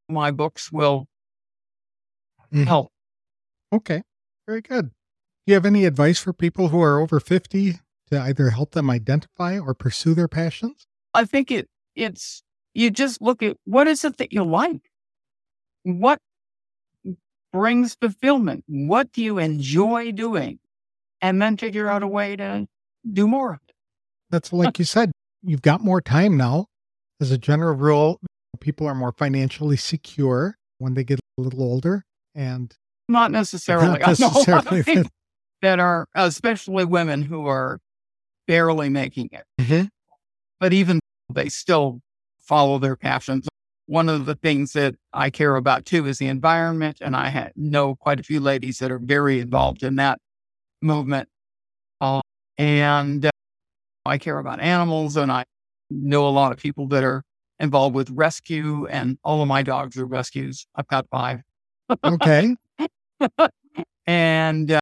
my 0.08 0.30
books 0.32 0.72
will 0.72 1.06
Mhm. 2.52 2.66
help. 2.66 2.92
Okay. 3.72 4.02
Very 4.46 4.62
good. 4.62 4.90
Do 4.90 4.94
you 5.48 5.54
have 5.54 5.66
any 5.66 5.84
advice 5.86 6.20
for 6.20 6.32
people 6.32 6.68
who 6.68 6.80
are 6.82 7.00
over 7.00 7.20
50 7.20 7.80
to 8.10 8.20
either 8.20 8.50
help 8.50 8.72
them 8.72 8.90
identify 8.90 9.58
or 9.58 9.74
pursue 9.74 10.14
their 10.14 10.28
passions? 10.28 10.86
I 11.14 11.24
think 11.26 11.50
it 11.50 11.68
it's 11.96 12.42
you 12.74 12.90
just 12.90 13.22
look 13.22 13.42
at 13.42 13.58
what 13.64 13.88
is 13.88 14.04
it 14.04 14.18
that 14.18 14.32
you 14.32 14.44
like? 14.44 14.90
What 15.84 16.20
brings 17.52 17.94
fulfillment? 17.94 18.64
What 18.66 19.12
do 19.12 19.22
you 19.22 19.38
enjoy 19.38 20.12
doing? 20.12 20.58
And 21.22 21.40
then 21.40 21.56
figure 21.56 21.88
out 21.88 22.02
a 22.02 22.08
way 22.08 22.36
to 22.36 22.66
do 23.10 23.28
more 23.28 23.54
of 23.54 23.60
it. 23.68 23.74
That's 24.30 24.52
like 24.52 24.78
you 24.78 24.84
said, 24.84 25.12
you've 25.42 25.62
got 25.62 25.80
more 25.80 26.00
time 26.00 26.36
now. 26.36 26.66
As 27.20 27.30
a 27.30 27.38
general 27.38 27.76
rule, 27.76 28.20
people 28.60 28.86
are 28.88 28.94
more 28.94 29.12
financially 29.12 29.76
secure 29.76 30.56
when 30.78 30.94
they 30.94 31.04
get 31.04 31.20
a 31.38 31.40
little 31.40 31.62
older. 31.62 32.04
And 32.34 32.74
Not 33.08 33.30
necessarily. 33.30 33.98
Not 34.00 34.02
I 34.08 34.14
know 34.18 34.26
a 34.28 34.38
lot 34.38 34.48
of 34.48 34.72
necessarily. 34.72 34.82
people 34.82 35.10
that 35.62 35.78
are, 35.78 36.06
especially 36.16 36.84
women 36.84 37.22
who 37.22 37.46
are 37.46 37.78
barely 38.48 38.88
making 38.88 39.30
it. 39.32 39.44
Mhm. 39.60 39.88
But 40.58 40.72
even 40.72 40.98
they 41.32 41.48
still 41.48 42.00
follow 42.40 42.78
their 42.80 42.96
passions. 42.96 43.46
One 43.86 44.08
of 44.08 44.26
the 44.26 44.34
things 44.34 44.72
that 44.72 44.96
I 45.12 45.30
care 45.30 45.54
about 45.54 45.84
too 45.84 46.06
is 46.06 46.18
the 46.18 46.26
environment. 46.26 46.98
And 47.00 47.14
I 47.14 47.52
know 47.54 47.94
quite 47.94 48.18
a 48.18 48.24
few 48.24 48.40
ladies 48.40 48.78
that 48.78 48.90
are 48.90 48.98
very 48.98 49.38
involved 49.38 49.84
in 49.84 49.96
that 49.96 50.18
movement. 50.82 51.28
Uh, 52.00 52.20
and 52.58 53.26
uh, 53.26 53.30
I 54.04 54.18
care 54.18 54.38
about 54.38 54.60
animals 54.60 55.16
and 55.16 55.30
I 55.30 55.44
know 55.90 56.26
a 56.26 56.30
lot 56.30 56.52
of 56.52 56.58
people 56.58 56.88
that 56.88 57.04
are 57.04 57.22
involved 57.60 57.94
with 57.94 58.10
rescue 58.10 58.86
and 58.86 59.18
all 59.24 59.40
of 59.40 59.48
my 59.48 59.62
dogs 59.62 59.96
are 59.96 60.06
rescues. 60.06 60.66
I've 60.74 60.88
got 60.88 61.06
five. 61.10 61.40
okay. 62.04 62.56
and 64.06 64.72
uh, 64.72 64.80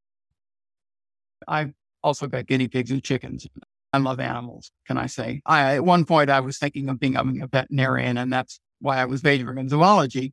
I've 1.47 1.73
also 2.03 2.27
got 2.27 2.47
guinea 2.47 2.69
pigs 2.69 2.91
and 2.91 3.03
chickens. 3.03 3.47
I 3.93 3.99
love 3.99 4.21
animals. 4.21 4.71
Can 4.87 4.97
I 4.97 5.07
say? 5.07 5.43
I 5.45 5.77
at 5.77 5.85
one 5.85 6.05
point 6.05 6.31
I 6.31 6.41
was 6.41 6.59
thinking 6.59 6.89
of 6.89 7.01
being 7.01 7.17
a 7.17 7.47
veterinarian, 7.47 8.17
and 8.19 8.33
that's 8.33 8.61
why 8.81 8.99
I 8.99 9.05
was 9.05 9.23
majoring 9.23 9.59
in 9.59 9.69
zoology. 9.69 10.33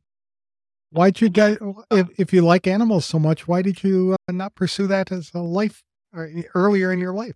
Why'd 0.90 1.20
you 1.20 1.28
get, 1.28 1.58
if, 1.90 2.08
if 2.18 2.32
you 2.32 2.42
like 2.42 2.66
animals 2.66 3.04
so 3.04 3.18
much, 3.18 3.46
why 3.46 3.62
did 3.62 3.82
you 3.84 4.16
uh, 4.28 4.32
not 4.32 4.54
pursue 4.54 4.86
that 4.86 5.12
as 5.12 5.30
a 5.34 5.40
life 5.40 5.82
or 6.14 6.30
earlier 6.54 6.92
in 6.92 6.98
your 6.98 7.12
life? 7.12 7.34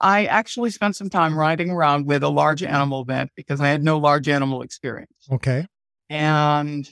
I 0.00 0.26
actually 0.26 0.70
spent 0.70 0.96
some 0.96 1.10
time 1.10 1.36
riding 1.36 1.70
around 1.70 2.06
with 2.06 2.22
a 2.22 2.28
large 2.28 2.62
animal 2.62 3.04
vet 3.04 3.28
because 3.36 3.60
I 3.60 3.68
had 3.68 3.82
no 3.82 3.98
large 3.98 4.28
animal 4.28 4.62
experience. 4.62 5.12
Okay. 5.30 5.66
And 6.10 6.88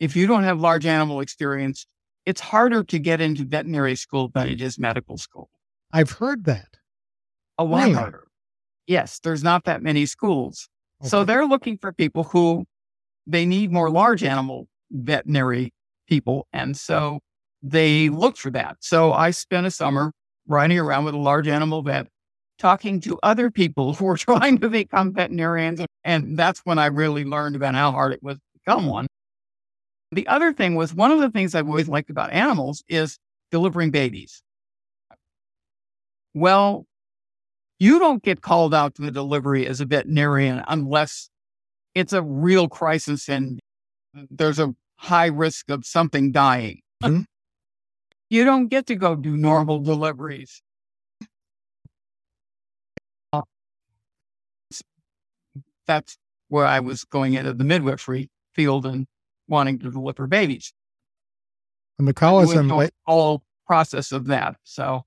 if 0.00 0.16
you 0.16 0.26
don't 0.26 0.44
have 0.44 0.60
large 0.60 0.86
animal 0.86 1.20
experience, 1.20 1.86
it's 2.26 2.40
harder 2.40 2.82
to 2.84 2.98
get 2.98 3.20
into 3.20 3.44
veterinary 3.44 3.96
school 3.96 4.30
than 4.34 4.48
it 4.48 4.60
is 4.60 4.78
medical 4.78 5.16
school. 5.16 5.48
I've 5.92 6.10
heard 6.10 6.44
that. 6.44 6.68
A 7.58 7.64
lot 7.64 7.84
Really? 7.84 7.92
harder. 7.94 8.24
Yes, 8.86 9.18
there's 9.20 9.42
not 9.42 9.64
that 9.64 9.82
many 9.82 10.04
schools. 10.06 10.68
So 11.02 11.24
they're 11.24 11.44
looking 11.46 11.76
for 11.78 11.92
people 11.92 12.24
who 12.24 12.64
they 13.26 13.44
need 13.44 13.70
more 13.72 13.90
large 13.90 14.24
animal 14.24 14.68
veterinary 14.90 15.72
people. 16.08 16.46
And 16.52 16.76
so 16.76 17.20
they 17.62 18.08
look 18.08 18.36
for 18.36 18.50
that. 18.50 18.76
So 18.80 19.12
I 19.12 19.30
spent 19.30 19.66
a 19.66 19.70
summer 19.70 20.12
riding 20.46 20.78
around 20.78 21.04
with 21.04 21.14
a 21.14 21.18
large 21.18 21.48
animal 21.48 21.82
vet, 21.82 22.06
talking 22.58 23.00
to 23.00 23.18
other 23.22 23.50
people 23.50 23.94
who 23.94 24.04
were 24.04 24.16
trying 24.16 24.58
to 24.58 24.68
become 24.68 25.12
veterinarians. 25.12 25.80
And 26.04 26.38
that's 26.38 26.60
when 26.64 26.78
I 26.78 26.86
really 26.86 27.24
learned 27.24 27.56
about 27.56 27.74
how 27.74 27.92
hard 27.92 28.12
it 28.12 28.22
was 28.22 28.36
to 28.36 28.42
become 28.54 28.86
one. 28.86 29.06
The 30.12 30.26
other 30.28 30.52
thing 30.52 30.76
was 30.76 30.94
one 30.94 31.10
of 31.10 31.20
the 31.20 31.30
things 31.30 31.54
I've 31.54 31.68
always 31.68 31.88
liked 31.88 32.10
about 32.10 32.32
animals 32.32 32.84
is 32.88 33.18
delivering 33.50 33.90
babies. 33.90 34.42
Well, 36.32 36.86
you 37.78 37.98
don't 37.98 38.22
get 38.22 38.40
called 38.40 38.72
out 38.72 38.94
to 38.94 39.02
the 39.02 39.10
delivery 39.10 39.66
as 39.66 39.80
a 39.80 39.84
veterinarian 39.84 40.62
unless 40.68 41.28
it's 41.94 42.12
a 42.12 42.22
real 42.22 42.68
crisis 42.68 43.28
and 43.28 43.58
there's 44.30 44.58
a 44.58 44.74
high 44.96 45.26
risk 45.26 45.70
of 45.70 45.84
something 45.84 46.32
dying. 46.32 46.80
Mhm. 47.02 47.26
You 48.30 48.44
don't 48.44 48.68
get 48.68 48.86
to 48.86 48.96
go 48.96 49.14
do 49.14 49.36
normal 49.36 49.80
deliveries. 49.80 50.62
Uh, 53.32 53.42
That's 55.86 56.18
where 56.48 56.66
I 56.66 56.80
was 56.80 57.04
going 57.04 57.34
into 57.34 57.52
the 57.52 57.64
midwifery 57.64 58.30
field 58.54 58.86
and 58.86 59.06
wanting 59.48 59.78
to 59.80 59.90
deliver 59.90 60.26
babies. 60.26 60.72
When 61.96 62.06
the 62.06 62.14
cow 62.14 62.40
is 62.40 62.52
in 62.52 62.68
the 62.68 62.74
la- 62.74 62.88
whole 63.06 63.42
process 63.66 64.12
of 64.12 64.26
that. 64.26 64.56
So 64.64 65.04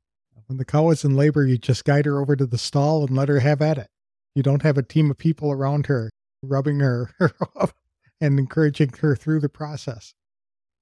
when 0.47 0.57
the 0.57 0.65
cow 0.65 0.89
is 0.91 1.03
in 1.03 1.15
labor, 1.15 1.45
you 1.45 1.57
just 1.57 1.83
guide 1.85 2.05
her 2.05 2.19
over 2.21 2.35
to 2.35 2.45
the 2.45 2.57
stall 2.57 3.05
and 3.05 3.15
let 3.15 3.29
her 3.29 3.39
have 3.39 3.61
at 3.61 3.77
it. 3.77 3.87
You 4.35 4.43
don't 4.43 4.61
have 4.61 4.77
a 4.77 4.83
team 4.83 5.11
of 5.11 5.17
people 5.17 5.51
around 5.51 5.87
her 5.87 6.09
rubbing 6.41 6.79
her 6.79 7.11
and 8.21 8.39
encouraging 8.39 8.89
her 8.99 9.15
through 9.15 9.39
the 9.39 9.49
process. 9.49 10.13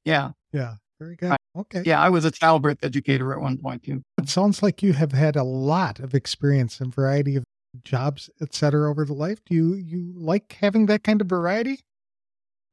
Yeah. 0.06 0.32
Yeah. 0.52 0.76
Very 1.00 1.16
good. 1.16 1.36
Okay. 1.56 1.84
Yeah, 1.86 2.02
I 2.02 2.10
was 2.10 2.26
a 2.26 2.32
childbirth 2.32 2.80
educator 2.84 3.32
at 3.34 3.40
one 3.40 3.58
point 3.58 3.84
too. 3.84 4.02
It 4.18 4.30
sounds 4.30 4.64
like 4.64 4.82
you 4.82 4.94
have 4.94 5.12
had 5.12 5.36
a 5.36 5.44
lot 5.44 6.00
of 6.00 6.16
experience 6.16 6.80
and 6.80 6.94
variety 6.94 7.36
of 7.36 7.44
jobs, 7.84 8.30
et 8.42 8.56
cetera, 8.56 8.90
over 8.90 9.06
the 9.06 9.14
life. 9.14 9.40
Do 9.46 9.54
you 9.54 9.76
you 9.76 10.14
like 10.16 10.58
having 10.60 10.88
that 10.88 11.04
kind 11.04 11.22
of 11.22 11.28
variety? 11.28 11.80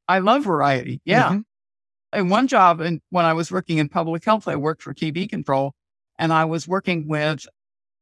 I 0.08 0.20
love 0.20 0.44
variety. 0.44 1.00
Yeah. 1.04 1.28
Mm-hmm. 1.28 1.40
And 2.12 2.30
one 2.30 2.46
job, 2.46 2.80
and 2.80 3.00
when 3.10 3.24
I 3.24 3.32
was 3.32 3.50
working 3.50 3.78
in 3.78 3.88
public 3.88 4.24
health, 4.24 4.46
I 4.46 4.56
worked 4.56 4.82
for 4.82 4.94
TB 4.94 5.28
control, 5.28 5.72
and 6.18 6.32
I 6.32 6.44
was 6.44 6.68
working 6.68 7.08
with 7.08 7.46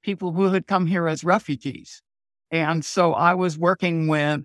people 0.03 0.33
who 0.33 0.53
had 0.53 0.67
come 0.67 0.87
here 0.87 1.09
as 1.09 1.25
refugees. 1.25 2.03
And 2.51 2.85
so 2.85 3.15
I 3.15 3.35
was 3.35 3.57
working 3.57 4.09
with, 4.09 4.43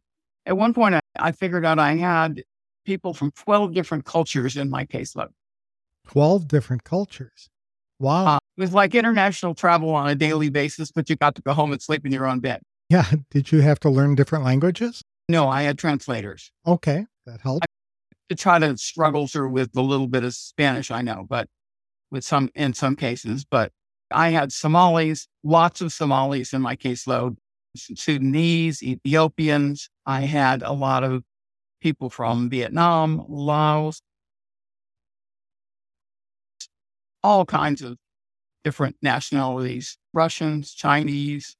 at 0.47 0.57
one 0.57 0.73
point, 0.73 0.95
I, 0.95 1.01
I 1.19 1.31
figured 1.33 1.65
out 1.65 1.77
I 1.77 1.95
had 1.95 2.43
people 2.85 3.13
from 3.13 3.31
12 3.31 3.73
different 3.73 4.05
cultures 4.05 4.55
in 4.55 4.69
my 4.69 4.85
caseload. 4.85 5.29
12 6.07 6.47
different 6.47 6.85
cultures. 6.85 7.49
Wow. 7.99 8.25
Uh, 8.25 8.39
it 8.57 8.61
was 8.61 8.73
like 8.73 8.95
international 8.95 9.53
travel 9.53 9.89
on 9.89 10.07
a 10.07 10.15
daily 10.15 10.49
basis, 10.49 10.91
but 10.91 11.09
you 11.09 11.17
got 11.17 11.35
to 11.35 11.41
go 11.41 11.53
home 11.53 11.73
and 11.73 11.81
sleep 11.81 12.05
in 12.05 12.11
your 12.11 12.25
own 12.25 12.39
bed. 12.39 12.61
Yeah. 12.89 13.05
Did 13.31 13.51
you 13.51 13.59
have 13.59 13.79
to 13.81 13.89
learn 13.89 14.15
different 14.15 14.45
languages? 14.45 15.01
No, 15.27 15.49
I 15.49 15.63
had 15.63 15.77
translators. 15.77 16.49
Okay. 16.65 17.05
That 17.25 17.41
helped. 17.41 17.65
I, 17.65 17.67
to 18.29 18.35
try 18.35 18.59
to 18.59 18.77
struggle 18.77 19.27
through 19.27 19.49
with 19.49 19.73
the 19.73 19.83
little 19.83 20.07
bit 20.07 20.23
of 20.23 20.33
Spanish 20.33 20.89
I 20.91 21.01
know, 21.01 21.25
but 21.29 21.47
with 22.09 22.23
some, 22.23 22.49
in 22.55 22.73
some 22.73 22.95
cases, 22.95 23.43
but 23.43 23.73
I 24.11 24.29
had 24.29 24.53
Somalis, 24.53 25.27
lots 25.43 25.81
of 25.81 25.91
Somalis 25.91 26.53
in 26.53 26.61
my 26.61 26.77
caseload, 26.77 27.35
Sudanese, 27.75 28.81
Ethiopians. 28.81 29.89
I 30.07 30.21
had 30.21 30.63
a 30.63 30.71
lot 30.71 31.03
of 31.03 31.23
people 31.81 32.09
from 32.09 32.49
Vietnam, 32.49 33.25
Laos, 33.27 34.01
all 37.21 37.45
kinds 37.45 37.81
of 37.81 37.97
different 38.63 38.95
nationalities, 39.01 39.97
Russians, 40.13 40.73
Chinese. 40.73 41.57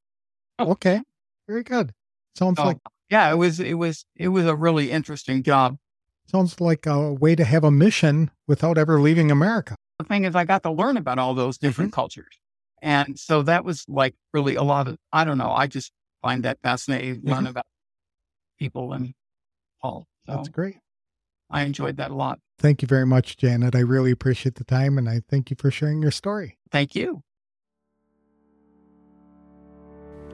Okay. 0.58 1.02
Very 1.48 1.64
good. 1.64 1.92
Sounds 2.36 2.58
so, 2.58 2.64
like 2.64 2.78
yeah, 3.10 3.30
it 3.32 3.36
was 3.36 3.60
it 3.60 3.74
was 3.74 4.06
it 4.16 4.30
was 4.30 4.46
a 4.46 4.56
really 4.56 4.92
interesting 4.92 5.44
job. 5.44 5.78
Sounds 6.26 6.62
like 6.62 6.86
a 6.86 7.14
way 7.14 7.36
to 7.36 7.44
have 7.44 7.66
a 7.66 7.72
mission 7.72 8.32
without 8.48 8.78
ever 8.78 9.02
leaving 9.02 9.30
America. 9.30 9.76
The 10.00 10.06
thing 10.06 10.24
is 10.24 10.36
I 10.36 10.46
got 10.46 10.64
to 10.64 10.72
learn 10.72 10.96
about 10.96 11.20
all 11.20 11.34
those 11.34 11.58
different 11.58 11.92
mm-hmm. 11.92 11.96
cultures. 11.96 12.40
And 12.82 13.20
so 13.20 13.42
that 13.42 13.66
was 13.66 13.84
like 13.90 14.16
really 14.34 14.56
a 14.56 14.64
lot 14.64 14.88
of 14.88 14.98
I 15.12 15.26
don't 15.26 15.38
know, 15.38 15.52
I 15.52 15.68
just 15.68 15.92
find 16.22 16.44
that 16.44 16.60
fascinating 16.64 17.18
mm-hmm. 17.18 17.30
learn 17.30 17.48
about 17.48 17.66
people 18.58 18.94
and 18.94 19.14
all. 19.82 20.08
So 20.26 20.34
That's 20.34 20.50
great. 20.50 20.78
I 21.50 21.64
enjoyed 21.64 21.98
that 21.98 22.12
a 22.12 22.16
lot. 22.16 22.40
Thank 22.60 22.82
you 22.82 22.88
very 22.88 23.06
much, 23.06 23.38
Janet. 23.38 23.76
I 23.76 23.80
really 23.80 24.12
appreciate 24.12 24.56
the 24.56 24.64
time 24.64 24.98
and 24.98 25.08
I 25.08 25.22
thank 25.30 25.50
you 25.50 25.56
for 25.58 25.72
sharing 25.72 26.02
your 26.02 26.12
story. 26.12 26.58
Thank 26.72 26.96
you. 26.96 27.24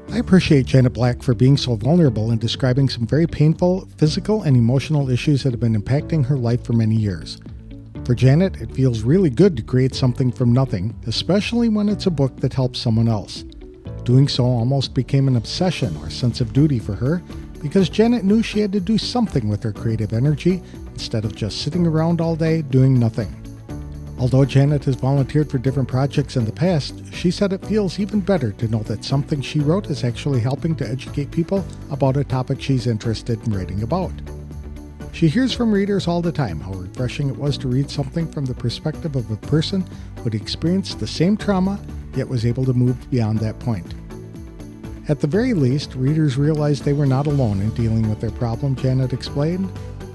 I 0.09 0.17
appreciate 0.17 0.65
Janet 0.65 0.93
Black 0.93 1.23
for 1.23 1.33
being 1.33 1.57
so 1.57 1.75
vulnerable 1.75 2.31
and 2.31 2.39
describing 2.39 2.89
some 2.89 3.07
very 3.07 3.25
painful 3.25 3.87
physical 3.97 4.43
and 4.43 4.55
emotional 4.55 5.09
issues 5.09 5.43
that 5.43 5.51
have 5.51 5.59
been 5.59 5.81
impacting 5.81 6.25
her 6.25 6.37
life 6.37 6.63
for 6.63 6.73
many 6.73 6.95
years. 6.95 7.39
For 8.05 8.13
Janet, 8.13 8.57
it 8.57 8.75
feels 8.75 9.03
really 9.03 9.29
good 9.29 9.55
to 9.55 9.63
create 9.63 9.95
something 9.95 10.31
from 10.31 10.51
nothing, 10.51 10.93
especially 11.07 11.69
when 11.69 11.87
it's 11.87 12.05
a 12.05 12.11
book 12.11 12.35
that 12.41 12.53
helps 12.53 12.79
someone 12.79 13.07
else. 13.07 13.43
Doing 14.03 14.27
so 14.27 14.43
almost 14.43 14.93
became 14.93 15.29
an 15.29 15.37
obsession 15.37 15.95
or 15.97 16.09
sense 16.09 16.41
of 16.41 16.51
duty 16.51 16.79
for 16.79 16.95
her 16.95 17.23
because 17.63 17.87
Janet 17.87 18.25
knew 18.25 18.43
she 18.43 18.59
had 18.59 18.73
to 18.73 18.81
do 18.81 18.97
something 18.97 19.47
with 19.47 19.63
her 19.63 19.71
creative 19.71 20.11
energy 20.11 20.61
instead 20.91 21.23
of 21.23 21.33
just 21.33 21.61
sitting 21.61 21.87
around 21.87 22.19
all 22.19 22.35
day 22.35 22.61
doing 22.61 22.99
nothing. 22.99 23.33
Although 24.19 24.45
Janet 24.45 24.83
has 24.83 24.95
volunteered 24.95 25.49
for 25.49 25.57
different 25.57 25.87
projects 25.87 26.35
in 26.35 26.45
the 26.45 26.51
past, 26.51 27.01
she 27.13 27.31
said 27.31 27.51
it 27.53 27.65
feels 27.65 27.99
even 27.99 28.19
better 28.19 28.51
to 28.51 28.67
know 28.67 28.83
that 28.83 29.05
something 29.05 29.41
she 29.41 29.61
wrote 29.61 29.89
is 29.89 30.03
actually 30.03 30.41
helping 30.41 30.75
to 30.75 30.87
educate 30.87 31.31
people 31.31 31.65
about 31.89 32.17
a 32.17 32.23
topic 32.23 32.61
she's 32.61 32.85
interested 32.85 33.41
in 33.47 33.53
writing 33.53 33.81
about. 33.81 34.11
She 35.13 35.29
hears 35.29 35.53
from 35.53 35.71
readers 35.71 36.07
all 36.07 36.21
the 36.21 36.31
time 36.31 36.59
how 36.59 36.73
refreshing 36.73 37.29
it 37.29 37.37
was 37.37 37.57
to 37.59 37.69
read 37.69 37.89
something 37.89 38.29
from 38.29 38.45
the 38.45 38.53
perspective 38.53 39.15
of 39.15 39.31
a 39.31 39.37
person 39.37 39.85
who 40.17 40.23
had 40.23 40.35
experienced 40.35 40.99
the 40.99 41.07
same 41.07 41.37
trauma 41.37 41.79
yet 42.15 42.27
was 42.27 42.45
able 42.45 42.65
to 42.65 42.73
move 42.73 43.09
beyond 43.09 43.39
that 43.39 43.57
point. 43.59 43.93
At 45.09 45.19
the 45.19 45.27
very 45.27 45.53
least, 45.53 45.95
readers 45.95 46.37
realized 46.37 46.83
they 46.83 46.93
were 46.93 47.05
not 47.05 47.27
alone 47.27 47.59
in 47.59 47.71
dealing 47.71 48.09
with 48.09 48.21
their 48.21 48.31
problem, 48.31 48.73
Janet 48.73 49.11
explained. 49.11 49.69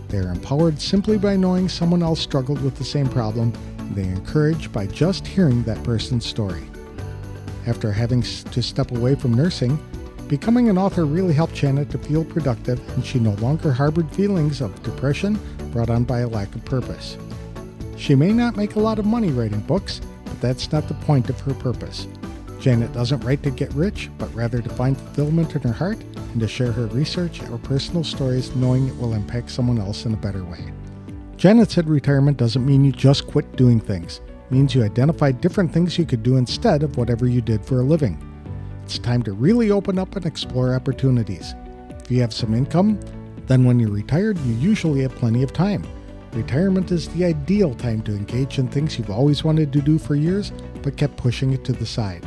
They 0.08 0.16
are 0.16 0.32
empowered 0.32 0.80
simply 0.80 1.18
by 1.18 1.36
knowing 1.36 1.68
someone 1.68 2.02
else 2.02 2.20
struggled 2.20 2.62
with 2.62 2.76
the 2.76 2.84
same 2.84 3.06
problem 3.08 3.52
they 3.92 4.08
are 4.08 4.12
encouraged 4.12 4.72
by 4.72 4.86
just 4.86 5.26
hearing 5.26 5.62
that 5.64 5.82
person's 5.82 6.24
story. 6.24 6.62
After 7.66 7.92
having 7.92 8.22
to 8.22 8.62
step 8.62 8.90
away 8.92 9.14
from 9.14 9.34
nursing, 9.34 9.78
becoming 10.26 10.70
an 10.70 10.78
author 10.78 11.04
really 11.04 11.34
helped 11.34 11.54
Janet 11.54 11.90
to 11.90 11.98
feel 11.98 12.24
productive, 12.24 12.80
and 12.94 13.04
she 13.04 13.18
no 13.18 13.32
longer 13.42 13.72
harbored 13.72 14.10
feelings 14.12 14.62
of 14.62 14.82
depression 14.82 15.38
brought 15.70 15.90
on 15.90 16.04
by 16.04 16.20
a 16.20 16.28
lack 16.28 16.54
of 16.54 16.64
purpose. 16.64 17.18
She 17.98 18.14
may 18.14 18.32
not 18.32 18.56
make 18.56 18.76
a 18.76 18.80
lot 18.80 18.98
of 18.98 19.04
money 19.04 19.32
writing 19.32 19.60
books, 19.60 20.00
but 20.24 20.40
that's 20.40 20.72
not 20.72 20.88
the 20.88 20.94
point 20.94 21.28
of 21.28 21.38
her 21.40 21.52
purpose. 21.52 22.06
Janet 22.60 22.92
doesn't 22.92 23.20
write 23.20 23.42
to 23.44 23.50
get 23.50 23.72
rich, 23.74 24.10
but 24.18 24.34
rather 24.34 24.60
to 24.60 24.68
find 24.70 24.96
fulfillment 24.96 25.54
in 25.54 25.62
her 25.62 25.72
heart 25.72 25.98
and 26.16 26.40
to 26.40 26.48
share 26.48 26.72
her 26.72 26.86
research 26.86 27.40
or 27.50 27.58
personal 27.58 28.02
stories 28.02 28.54
knowing 28.56 28.88
it 28.88 28.96
will 28.96 29.14
impact 29.14 29.50
someone 29.50 29.78
else 29.78 30.06
in 30.06 30.14
a 30.14 30.16
better 30.16 30.44
way. 30.44 30.72
Janet 31.36 31.70
said 31.70 31.88
retirement 31.88 32.36
doesn't 32.36 32.66
mean 32.66 32.84
you 32.84 32.90
just 32.90 33.28
quit 33.28 33.56
doing 33.56 33.78
things. 33.78 34.20
It 34.26 34.52
means 34.52 34.74
you 34.74 34.82
identify 34.82 35.30
different 35.30 35.72
things 35.72 35.96
you 35.96 36.04
could 36.04 36.24
do 36.24 36.36
instead 36.36 36.82
of 36.82 36.96
whatever 36.96 37.28
you 37.28 37.40
did 37.40 37.64
for 37.64 37.80
a 37.80 37.84
living. 37.84 38.18
It's 38.82 38.98
time 38.98 39.22
to 39.22 39.32
really 39.32 39.70
open 39.70 39.98
up 39.98 40.16
and 40.16 40.26
explore 40.26 40.74
opportunities. 40.74 41.54
If 41.90 42.10
you 42.10 42.20
have 42.22 42.32
some 42.32 42.54
income, 42.54 42.98
then 43.46 43.64
when 43.64 43.78
you're 43.78 43.90
retired, 43.90 44.38
you 44.40 44.54
usually 44.54 45.02
have 45.02 45.14
plenty 45.14 45.44
of 45.44 45.52
time. 45.52 45.84
Retirement 46.32 46.90
is 46.90 47.08
the 47.10 47.24
ideal 47.24 47.74
time 47.74 48.02
to 48.02 48.16
engage 48.16 48.58
in 48.58 48.66
things 48.66 48.98
you've 48.98 49.10
always 49.10 49.44
wanted 49.44 49.72
to 49.72 49.80
do 49.80 49.98
for 49.98 50.14
years, 50.16 50.52
but 50.82 50.96
kept 50.96 51.16
pushing 51.16 51.52
it 51.52 51.64
to 51.64 51.72
the 51.72 51.86
side. 51.86 52.26